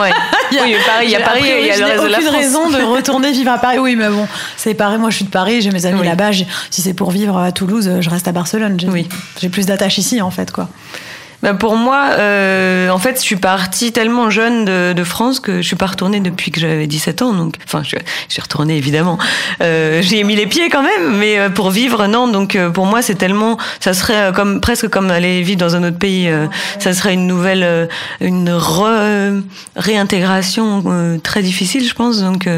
Ouais. 0.00 0.12
il 0.50 0.56
y 0.56 0.60
a, 0.60 0.64
oui, 0.64 0.74
Paris, 0.84 1.04
il 1.04 1.10
y 1.10 1.14
a 1.14 1.20
Paris, 1.20 1.42
il 1.44 1.66
y 1.66 1.70
a 1.70 1.76
le 1.76 1.84
reste 1.84 2.02
de 2.02 2.08
la 2.08 2.20
France. 2.20 2.28
aucune 2.28 2.40
raison 2.40 2.70
de 2.70 2.82
retourner 2.96 3.32
vivre 3.32 3.52
à 3.52 3.58
Paris. 3.58 3.78
Oui, 3.78 3.96
mais 3.96 4.08
bon, 4.08 4.26
c'est 4.56 4.74
pareil. 4.74 4.98
Moi, 4.98 5.10
je 5.10 5.16
suis 5.16 5.24
de 5.26 5.30
Paris, 5.30 5.60
j'ai 5.60 5.70
mes 5.70 5.84
amis 5.84 6.00
oui. 6.00 6.06
là-bas. 6.06 6.32
Si 6.70 6.82
c'est 6.82 6.94
pour 6.94 7.10
vivre 7.10 7.38
à 7.38 7.52
Toulouse, 7.52 7.98
je 8.00 8.10
reste 8.10 8.26
à 8.28 8.32
Barcelone. 8.32 8.78
J'ai 8.80 8.88
oui. 8.88 9.08
plus 9.50 9.66
d'attache 9.66 9.98
ici, 9.98 10.22
en 10.22 10.30
fait, 10.30 10.50
quoi. 10.50 10.68
Ben 11.42 11.54
pour 11.54 11.76
moi, 11.76 12.08
euh, 12.18 12.88
en 12.88 12.98
fait, 12.98 13.16
je 13.16 13.22
suis 13.22 13.36
partie 13.36 13.92
tellement 13.92 14.30
jeune 14.30 14.64
de, 14.64 14.94
de, 14.94 15.04
France 15.04 15.38
que 15.38 15.60
je 15.60 15.66
suis 15.66 15.76
pas 15.76 15.86
retournée 15.86 16.20
depuis 16.20 16.50
que 16.50 16.58
j'avais 16.58 16.86
17 16.86 17.22
ans. 17.22 17.34
Donc, 17.34 17.56
enfin, 17.64 17.82
je, 17.82 17.96
suis 18.28 18.40
retournée 18.40 18.76
évidemment. 18.76 19.18
Euh, 19.60 20.00
J'ai 20.02 20.24
mis 20.24 20.34
les 20.34 20.46
pieds 20.46 20.70
quand 20.70 20.82
même, 20.82 21.18
mais 21.18 21.38
euh, 21.38 21.50
pour 21.50 21.70
vivre, 21.70 22.06
non. 22.06 22.26
Donc, 22.26 22.56
euh, 22.56 22.70
pour 22.70 22.86
moi, 22.86 23.02
c'est 23.02 23.16
tellement, 23.16 23.58
ça 23.80 23.92
serait 23.92 24.32
comme 24.34 24.60
presque 24.60 24.88
comme 24.88 25.10
aller 25.10 25.42
vivre 25.42 25.58
dans 25.58 25.76
un 25.76 25.84
autre 25.84 25.98
pays. 25.98 26.28
Euh, 26.28 26.46
ça 26.78 26.94
serait 26.94 27.12
une 27.12 27.26
nouvelle, 27.26 27.88
une 28.20 28.50
re, 28.50 29.42
réintégration 29.76 31.18
très 31.22 31.42
difficile, 31.42 31.86
je 31.86 31.94
pense. 31.94 32.20
Donc, 32.20 32.48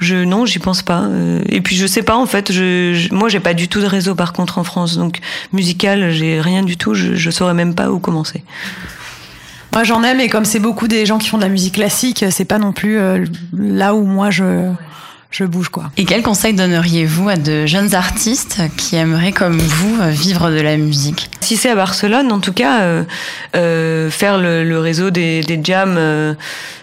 je 0.00 0.16
non, 0.16 0.46
j'y 0.46 0.58
pense 0.58 0.82
pas. 0.82 1.04
et 1.48 1.60
puis, 1.60 1.76
je 1.76 1.86
sais 1.86 2.02
pas 2.02 2.16
en 2.16 2.26
fait. 2.26 2.52
Je, 2.52 2.94
je 2.94 3.14
moi, 3.14 3.28
j'ai 3.28 3.40
pas 3.40 3.54
du 3.54 3.68
tout 3.68 3.80
de 3.80 3.86
réseau 3.86 4.14
par 4.14 4.32
contre 4.32 4.58
en 4.58 4.64
France. 4.64 4.96
Donc, 4.96 5.18
musical, 5.52 6.10
j'ai 6.10 6.40
rien 6.40 6.62
du 6.62 6.76
tout. 6.76 6.94
Je, 6.94 7.14
je 7.14 7.30
saurais 7.30 7.54
même 7.54 7.74
pas 7.74 7.90
où 7.90 7.98
commencer. 7.98 8.13
Moi 9.72 9.82
j'en 9.82 10.02
aime 10.04 10.20
et 10.20 10.28
comme 10.28 10.44
c'est 10.44 10.60
beaucoup 10.60 10.86
des 10.86 11.04
gens 11.04 11.18
qui 11.18 11.28
font 11.28 11.36
de 11.36 11.42
la 11.42 11.48
musique 11.48 11.74
classique, 11.74 12.24
c'est 12.30 12.44
pas 12.44 12.58
non 12.58 12.72
plus 12.72 12.96
euh, 12.96 13.24
là 13.52 13.94
où 13.94 14.04
moi 14.04 14.30
je 14.30 14.70
je 15.34 15.44
bouge 15.44 15.68
quoi. 15.68 15.90
Et 15.96 16.04
quel 16.04 16.22
conseil 16.22 16.54
donneriez-vous 16.54 17.28
à 17.28 17.34
de 17.34 17.66
jeunes 17.66 17.96
artistes 17.96 18.60
qui 18.76 18.94
aimeraient 18.94 19.32
comme 19.32 19.58
vous 19.58 19.96
vivre 20.10 20.48
de 20.48 20.60
la 20.60 20.76
musique? 20.76 21.28
Si 21.40 21.56
c'est 21.56 21.70
à 21.70 21.74
Barcelone, 21.74 22.30
en 22.30 22.38
tout 22.38 22.52
cas, 22.52 22.82
euh, 22.82 23.02
euh, 23.56 24.10
faire 24.10 24.38
le, 24.38 24.62
le, 24.62 24.78
réseau 24.78 25.10
des, 25.10 25.40
des 25.40 25.60
jams 25.62 25.96
euh, 25.98 26.34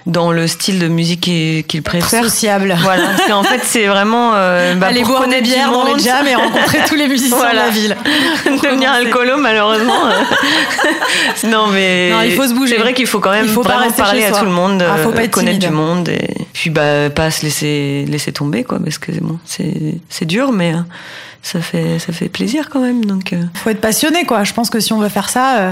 dans 0.05 0.31
le 0.31 0.47
style 0.47 0.79
de 0.79 0.87
musique 0.87 1.21
qu'ils 1.21 1.83
préfèrent. 1.83 2.23
Sociable. 2.25 2.75
Voilà. 2.81 3.09
en 3.31 3.43
fait, 3.43 3.61
c'est 3.63 3.87
vraiment 3.87 4.33
euh, 4.35 4.75
bah, 4.75 4.87
aller 4.87 5.03
boire 5.03 5.27
des 5.27 5.41
bières 5.41 5.71
dans 5.71 5.85
les 5.85 5.99
jams 6.01 6.27
et 6.27 6.35
rencontrer 6.35 6.79
tous 6.87 6.95
les 6.95 7.07
musiciens 7.07 7.37
voilà. 7.37 7.53
de 7.53 7.57
la 7.57 7.69
ville. 7.69 7.97
Devenir 8.63 8.91
alcoolo, 8.91 9.37
malheureusement. 9.37 9.93
non, 11.45 11.67
mais 11.67 12.11
non, 12.11 12.21
il 12.21 12.33
faut 12.33 12.47
se 12.47 12.53
bouger. 12.53 12.75
C'est 12.75 12.81
vrai 12.81 12.93
qu'il 12.93 13.07
faut 13.07 13.19
quand 13.19 13.31
même 13.31 13.45
il 13.45 13.51
faut 13.51 13.63
vraiment 13.63 13.91
parler 13.91 14.25
à 14.25 14.31
tout 14.31 14.45
le 14.45 14.51
monde, 14.51 14.83
ah, 14.83 14.97
faut 14.97 15.11
pas 15.11 15.27
connaître 15.27 15.59
timide. 15.59 15.59
du 15.59 15.69
monde 15.69 16.09
et 16.09 16.47
puis 16.53 16.69
bah 16.69 17.09
pas 17.09 17.31
se 17.31 17.43
laisser 17.43 18.05
laisser 18.07 18.31
tomber 18.41 18.63
quoi 18.63 18.79
parce 18.79 18.97
que 18.97 19.11
bon 19.19 19.37
c'est 19.45 20.25
dur 20.25 20.51
mais 20.51 20.73
euh, 20.73 20.79
ça 21.43 21.61
fait 21.61 21.99
ça 21.99 22.11
fait 22.11 22.27
plaisir 22.27 22.69
quand 22.71 22.81
même 22.81 23.05
donc 23.05 23.33
euh... 23.33 23.43
faut 23.53 23.69
être 23.69 23.81
passionné 23.81 24.25
quoi 24.25 24.43
je 24.43 24.53
pense 24.53 24.71
que 24.71 24.79
si 24.79 24.93
on 24.93 24.97
veut 24.97 25.09
faire 25.09 25.29
ça 25.29 25.59
euh, 25.59 25.71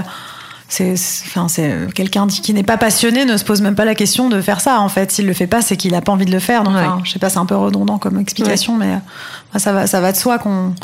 c'est 0.68 0.92
enfin 1.26 1.48
c'est 1.48 1.92
quelqu'un 1.94 2.28
qui 2.28 2.54
n'est 2.54 2.62
pas 2.62 2.76
passionné 2.76 3.24
ne 3.24 3.36
se 3.36 3.44
pose 3.44 3.60
même 3.60 3.74
pas 3.74 3.84
la 3.84 3.96
question 3.96 4.28
de 4.28 4.40
faire 4.40 4.60
ça 4.60 4.80
en 4.80 4.88
fait 4.88 5.10
s'il 5.10 5.26
le 5.26 5.32
fait 5.32 5.48
pas 5.48 5.62
c'est 5.62 5.76
qu'il 5.76 5.96
a 5.96 6.00
pas 6.00 6.12
envie 6.12 6.26
de 6.26 6.30
le 6.30 6.38
faire 6.38 6.62
donc 6.62 6.74
ouais. 6.74 6.80
enfin, 6.80 7.00
je 7.02 7.10
sais 7.10 7.18
pas 7.18 7.28
c'est 7.28 7.38
un 7.38 7.46
peu 7.46 7.56
redondant 7.56 7.98
comme 7.98 8.20
explication 8.20 8.78
ouais. 8.78 8.86
mais 9.52 9.58
ça 9.58 9.72
va 9.72 9.88
ça 9.88 10.00
va 10.00 10.12
de 10.12 10.16
soi 10.16 10.38
qu'on 10.38 10.74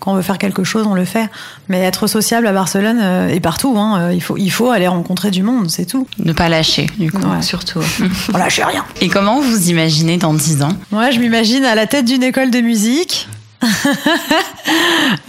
quand 0.00 0.12
on 0.12 0.14
veut 0.16 0.22
faire 0.22 0.38
quelque 0.38 0.64
chose, 0.64 0.86
on 0.86 0.94
le 0.94 1.04
fait. 1.04 1.28
Mais 1.68 1.80
être 1.80 2.06
sociable 2.06 2.46
à 2.46 2.52
Barcelone 2.52 2.98
euh, 3.00 3.28
et 3.28 3.38
partout, 3.38 3.76
hein, 3.78 4.10
il, 4.12 4.22
faut, 4.22 4.36
il 4.36 4.50
faut 4.50 4.70
aller 4.70 4.88
rencontrer 4.88 5.30
du 5.30 5.42
monde, 5.42 5.70
c'est 5.70 5.84
tout. 5.84 6.08
Ne 6.18 6.32
pas 6.32 6.48
lâcher, 6.48 6.86
du 6.98 7.12
coup. 7.12 7.22
Ouais. 7.22 7.42
Surtout. 7.42 7.80
on 8.34 8.36
lâche 8.36 8.60
rien. 8.60 8.84
Et 9.00 9.08
comment 9.08 9.40
vous 9.40 9.70
imaginez 9.70 10.16
dans 10.16 10.34
10 10.34 10.62
ans? 10.62 10.72
Moi, 10.90 11.10
je 11.10 11.20
m'imagine 11.20 11.64
à 11.64 11.74
la 11.74 11.86
tête 11.86 12.06
d'une 12.06 12.22
école 12.22 12.50
de 12.50 12.60
musique. 12.60 13.28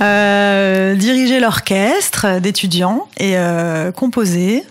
euh, 0.01 0.95
diriger 0.95 1.41
l'orchestre 1.41 2.39
d'étudiants 2.39 3.07
et 3.17 3.37
euh, 3.37 3.91
composer. 3.91 4.63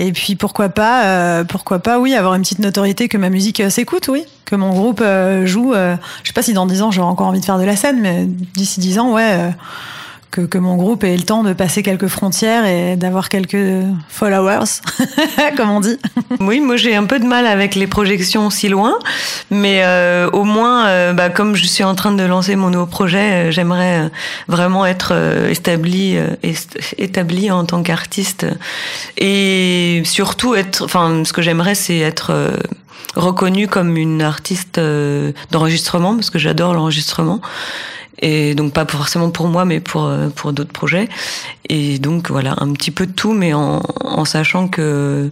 Et 0.00 0.12
puis 0.12 0.34
pourquoi 0.34 0.70
pas, 0.70 1.04
euh, 1.04 1.44
pourquoi 1.44 1.78
pas, 1.78 1.98
oui, 1.98 2.14
avoir 2.14 2.34
une 2.34 2.40
petite 2.40 2.60
notoriété 2.60 3.06
que 3.06 3.18
ma 3.18 3.28
musique 3.28 3.60
euh, 3.60 3.68
s'écoute, 3.68 4.08
oui, 4.08 4.24
que 4.46 4.56
mon 4.56 4.70
groupe 4.70 5.02
euh, 5.02 5.44
joue. 5.44 5.74
je 5.74 5.98
sais 6.24 6.32
pas 6.32 6.40
si 6.40 6.54
dans 6.54 6.64
10 6.64 6.80
ans 6.80 6.90
j'aurai 6.90 7.08
encore 7.08 7.26
envie 7.26 7.40
de 7.40 7.44
faire 7.44 7.58
de 7.58 7.64
la 7.64 7.76
scène, 7.76 8.00
mais 8.00 8.24
d'ici 8.24 8.80
10 8.80 8.98
ans, 8.98 9.12
ouais, 9.12 9.50
que, 10.30 10.42
que 10.42 10.58
mon 10.58 10.76
groupe 10.76 11.04
ait 11.04 11.16
le 11.16 11.22
temps 11.22 11.42
de 11.42 11.52
passer 11.52 11.82
quelques 11.82 12.06
frontières 12.06 12.64
et 12.64 12.96
d'avoir 12.96 13.28
quelques 13.28 13.84
followers, 14.08 14.80
comme 15.56 15.70
on 15.70 15.80
dit. 15.80 15.98
Oui, 16.40 16.60
moi 16.60 16.76
j'ai 16.76 16.94
un 16.94 17.04
peu 17.04 17.18
de 17.18 17.24
mal 17.24 17.46
avec 17.46 17.74
les 17.74 17.86
projections 17.86 18.50
si 18.50 18.68
loin, 18.68 18.98
mais 19.50 19.80
euh, 19.82 20.30
au 20.30 20.44
moins, 20.44 20.86
euh, 20.86 21.12
bah, 21.12 21.30
comme 21.30 21.56
je 21.56 21.64
suis 21.66 21.84
en 21.84 21.94
train 21.94 22.12
de 22.12 22.22
lancer 22.22 22.56
mon 22.56 22.70
nouveau 22.70 22.86
projet, 22.86 23.48
euh, 23.48 23.50
j'aimerais 23.50 24.00
euh, 24.00 24.08
vraiment 24.48 24.86
être 24.86 25.14
établi, 25.50 26.16
établi 26.98 27.50
en 27.50 27.64
tant 27.64 27.82
qu'artiste 27.82 28.46
et 29.18 30.02
surtout 30.04 30.54
être, 30.54 30.84
enfin, 30.84 31.22
ce 31.24 31.32
que 31.32 31.42
j'aimerais, 31.42 31.74
c'est 31.74 31.98
être 31.98 32.32
reconnue 33.16 33.66
comme 33.66 33.96
une 33.96 34.22
artiste 34.22 34.80
d'enregistrement 35.50 36.14
parce 36.14 36.30
que 36.30 36.38
j'adore 36.38 36.74
l'enregistrement 36.74 37.40
et 38.20 38.54
donc 38.54 38.72
pas 38.72 38.86
forcément 38.86 39.30
pour 39.30 39.48
moi 39.48 39.64
mais 39.64 39.80
pour 39.80 40.04
euh, 40.04 40.28
pour 40.28 40.52
d'autres 40.52 40.72
projets. 40.72 41.08
Et 41.68 41.98
donc 41.98 42.30
voilà 42.30 42.54
un 42.58 42.72
petit 42.72 42.90
peu 42.90 43.06
de 43.06 43.12
tout 43.12 43.32
mais 43.32 43.52
en, 43.54 43.82
en 44.04 44.24
sachant 44.24 44.68
que 44.68 45.30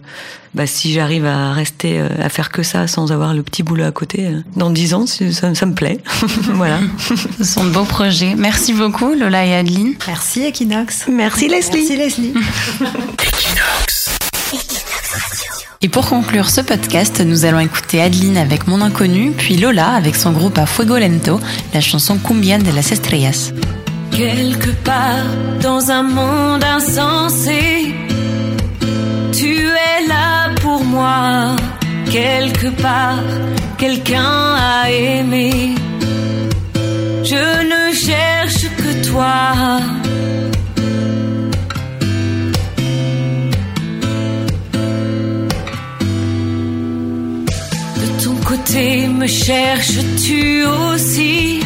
bah, 0.55 0.65
si 0.65 0.91
j'arrive 0.93 1.25
à 1.25 1.53
rester 1.53 1.99
euh, 1.99 2.07
à 2.19 2.29
faire 2.29 2.49
que 2.49 2.63
ça 2.63 2.87
sans 2.87 3.11
avoir 3.11 3.33
le 3.33 3.43
petit 3.43 3.61
boulot 3.61 3.85
à 3.85 3.91
côté 3.91 4.25
euh, 4.25 4.41
dans 4.55 4.71
dix 4.71 4.93
ans 4.93 5.05
ça, 5.05 5.53
ça 5.53 5.65
me 5.65 5.73
plaît. 5.73 5.99
Voilà. 6.53 6.79
Ce 7.37 7.43
sont 7.43 7.63
de 7.63 7.69
beaux 7.69 7.83
projets. 7.83 8.35
Merci 8.35 8.73
beaucoup 8.73 9.13
Lola 9.13 9.45
et 9.45 9.53
Adeline. 9.55 9.93
Merci 10.07 10.45
Equinox. 10.45 11.07
Merci 11.07 11.47
Leslie. 11.47 11.87
Merci 11.87 11.97
Leslie. 11.97 12.33
Equinox 13.19 14.19
et 15.81 15.87
pour 15.87 16.07
conclure 16.07 16.49
ce 16.49 16.59
podcast, 16.59 17.21
nous 17.25 17.45
allons 17.45 17.59
écouter 17.59 18.01
Adeline 18.01 18.37
avec 18.37 18.67
Mon 18.67 18.81
Inconnu, 18.81 19.31
puis 19.31 19.55
Lola 19.55 19.91
avec 19.91 20.15
son 20.17 20.31
groupe 20.31 20.57
à 20.57 20.65
Fuego 20.65 20.97
Lento, 20.97 21.39
la 21.73 21.79
chanson 21.79 22.17
Cumbia 22.17 22.57
de 22.57 22.71
las 22.71 22.91
Estrellas. 22.91 23.53
Quelque 24.11 24.71
part 24.83 25.25
dans 25.61 25.89
un 25.89 26.03
monde 26.03 26.63
insensé, 26.65 27.95
tu 29.31 29.55
es 29.55 30.07
là 30.07 30.49
pour 30.61 30.83
moi. 30.83 31.55
Quelque 32.11 32.67
part, 32.81 33.23
quelqu'un 33.77 34.55
a 34.57 34.89
aimé. 34.89 35.75
Je 37.23 37.35
ne 37.35 37.93
cherche 37.93 38.65
que 38.75 39.09
toi. 39.09 39.79
Côté 48.49 49.07
me 49.07 49.27
cherches-tu 49.27 50.65
aussi? 50.65 51.61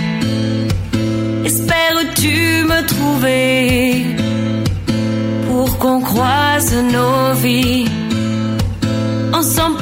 Espères-tu 1.45 2.63
me 2.71 2.85
trouver 2.85 4.05
pour 5.47 5.77
qu'on 5.79 6.01
croise 6.01 6.73
nos 6.75 7.33
vies? 7.35 7.85
Ensemble 9.33 9.72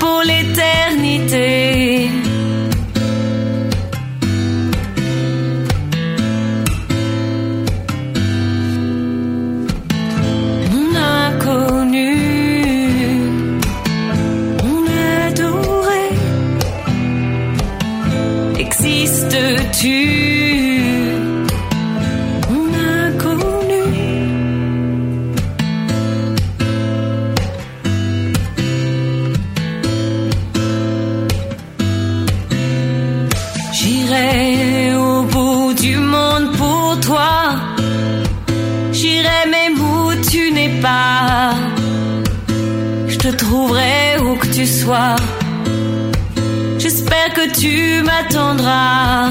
J'espère 46.81 47.31
que 47.35 47.45
tu 47.59 48.01
m'attendras. 48.01 49.29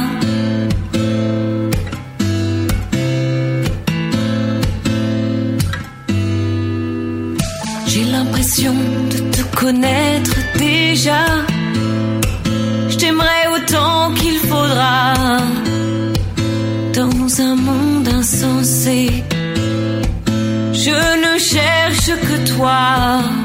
J'ai 7.89 8.05
l'impression 8.05 8.73
de 9.11 9.19
te 9.35 9.43
connaître 9.57 10.37
déjà. 10.59 11.25
Je 12.89 12.97
t'aimerais 12.97 13.47
autant 13.57 14.15
qu'il 14.15 14.39
faudra. 14.39 15.15
Dans 16.95 17.41
un 17.41 17.57
monde 17.57 18.09
insensé, 18.15 19.25
je 20.73 20.99
ne 21.25 21.37
cherche 21.37 22.11
que 22.29 22.55
toi. 22.55 23.40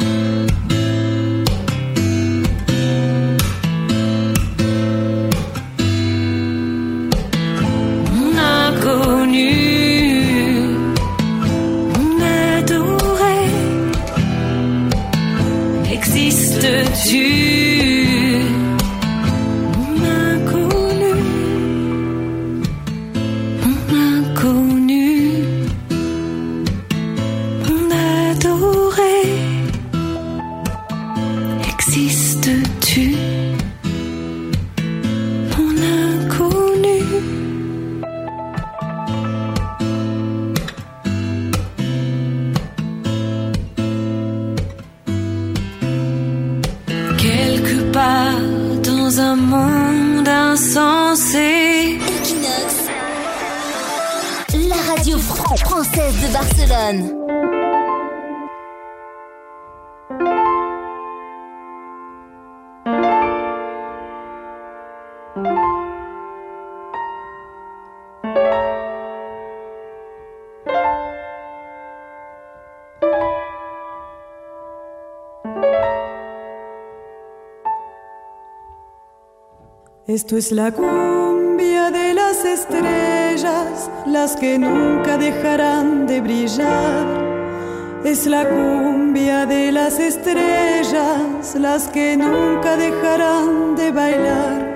Esto 80.08 80.38
es 80.38 80.52
la 80.52 80.72
cumbia 80.72 81.90
de 81.90 82.14
las 82.14 82.46
estrellas, 82.46 83.90
las 84.06 84.36
que 84.36 84.60
nunca 84.60 85.18
dejarán 85.18 86.06
de 86.06 86.22
brillar. 86.22 88.02
Es 88.04 88.28
la 88.28 88.48
cumbia 88.48 89.46
de 89.46 89.72
las 89.72 90.00
estrellas, 90.00 91.56
las 91.60 91.88
que 91.88 92.16
nunca 92.16 92.78
dejarán 92.78 93.76
de 93.76 93.92
bailar. 93.92 94.76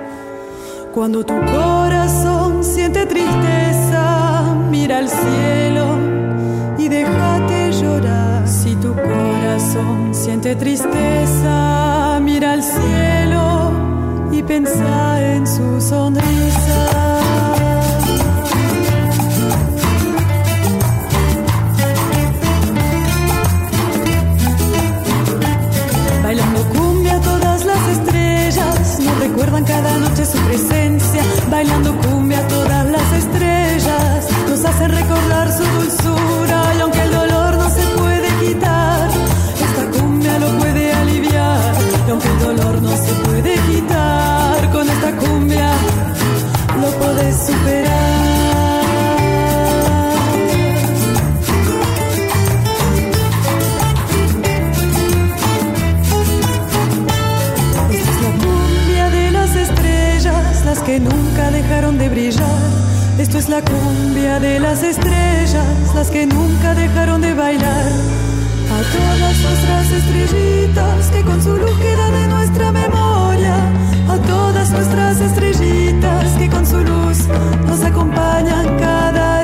Cuando 0.94 1.24
tu 1.24 1.36
corazón 1.36 2.64
siente 2.64 3.06
tristeza, 3.06 4.56
mira 4.72 4.98
al 4.98 5.10
cielo 5.10 5.99
siente 10.12 10.56
tristeza, 10.56 12.20
mira 12.22 12.54
al 12.54 12.64
cielo 12.64 13.72
y 14.32 14.42
pensar 14.42 15.22
en 15.22 15.46
su 15.46 15.82
sonrisa. 15.82 17.20
Bailando 26.24 26.64
cumbia 26.70 27.20
todas 27.22 27.66
las 27.66 27.88
estrellas, 27.90 29.00
nos 29.00 29.20
recuerdan 29.20 29.64
cada 29.66 29.98
noche 29.98 30.26
su 30.26 30.38
presencia. 30.40 31.24
Bailando 31.50 31.96
cumbia 32.02 32.48
todas 32.48 32.86
las 32.90 33.14
estrellas, 33.14 34.28
nos 34.48 34.66
hacen 34.66 34.92
recordar 34.92 35.52
su 35.52 35.64
dulzura 35.64 36.74
y 36.78 36.82
aunque 36.82 36.99
es 63.40 63.48
la 63.48 63.62
cumbia 63.62 64.38
de 64.40 64.60
las 64.60 64.84
estrellas, 64.84 65.96
las 65.96 66.10
que 66.10 66.26
nunca 66.26 66.76
dejaron 66.76 67.22
de 67.22 67.34
bailar. 67.34 67.86
A 68.78 68.80
todas 68.98 69.36
nuestras 69.46 69.92
estrellitas 69.92 71.10
que 71.10 71.22
con 71.24 71.42
su 71.42 71.56
luz 71.56 71.78
quedan 71.80 72.14
en 72.16 72.30
nuestra 72.30 72.72
memoria. 72.72 73.56
A 74.10 74.18
todas 74.28 74.70
nuestras 74.72 75.22
estrellitas 75.22 76.26
que 76.38 76.50
con 76.50 76.66
su 76.66 76.80
luz 76.80 77.18
nos 77.66 77.82
acompañan 77.82 78.78
cada 78.78 79.30
día. 79.34 79.39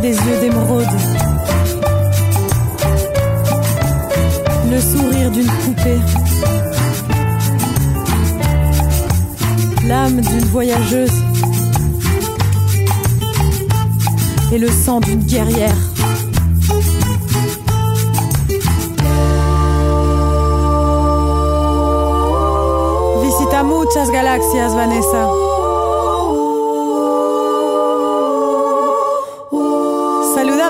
Des 0.00 0.14
yeux 0.14 0.40
d'émeraude, 0.40 0.86
le 4.70 4.80
sourire 4.80 5.30
d'une 5.30 5.46
poupée, 5.46 5.98
l'âme 9.86 10.20
d'une 10.20 10.44
voyageuse 10.46 11.12
et 14.52 14.58
le 14.58 14.70
sang 14.70 15.00
d'une 15.00 15.22
guerrière. 15.24 15.76
Visita 23.22 23.62
muchas 23.62 24.10
galaxias, 24.12 24.74
Vanessa. 24.74 25.47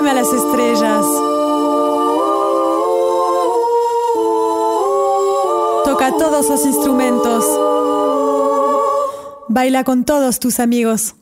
A 0.09 0.13
las 0.13 0.33
estrellas. 0.33 1.05
Toca 5.85 6.17
todos 6.17 6.49
los 6.49 6.65
instrumentos. 6.65 7.45
Baila 9.49 9.83
con 9.83 10.05
todos 10.05 10.39
tus 10.39 10.59
amigos. 10.59 11.15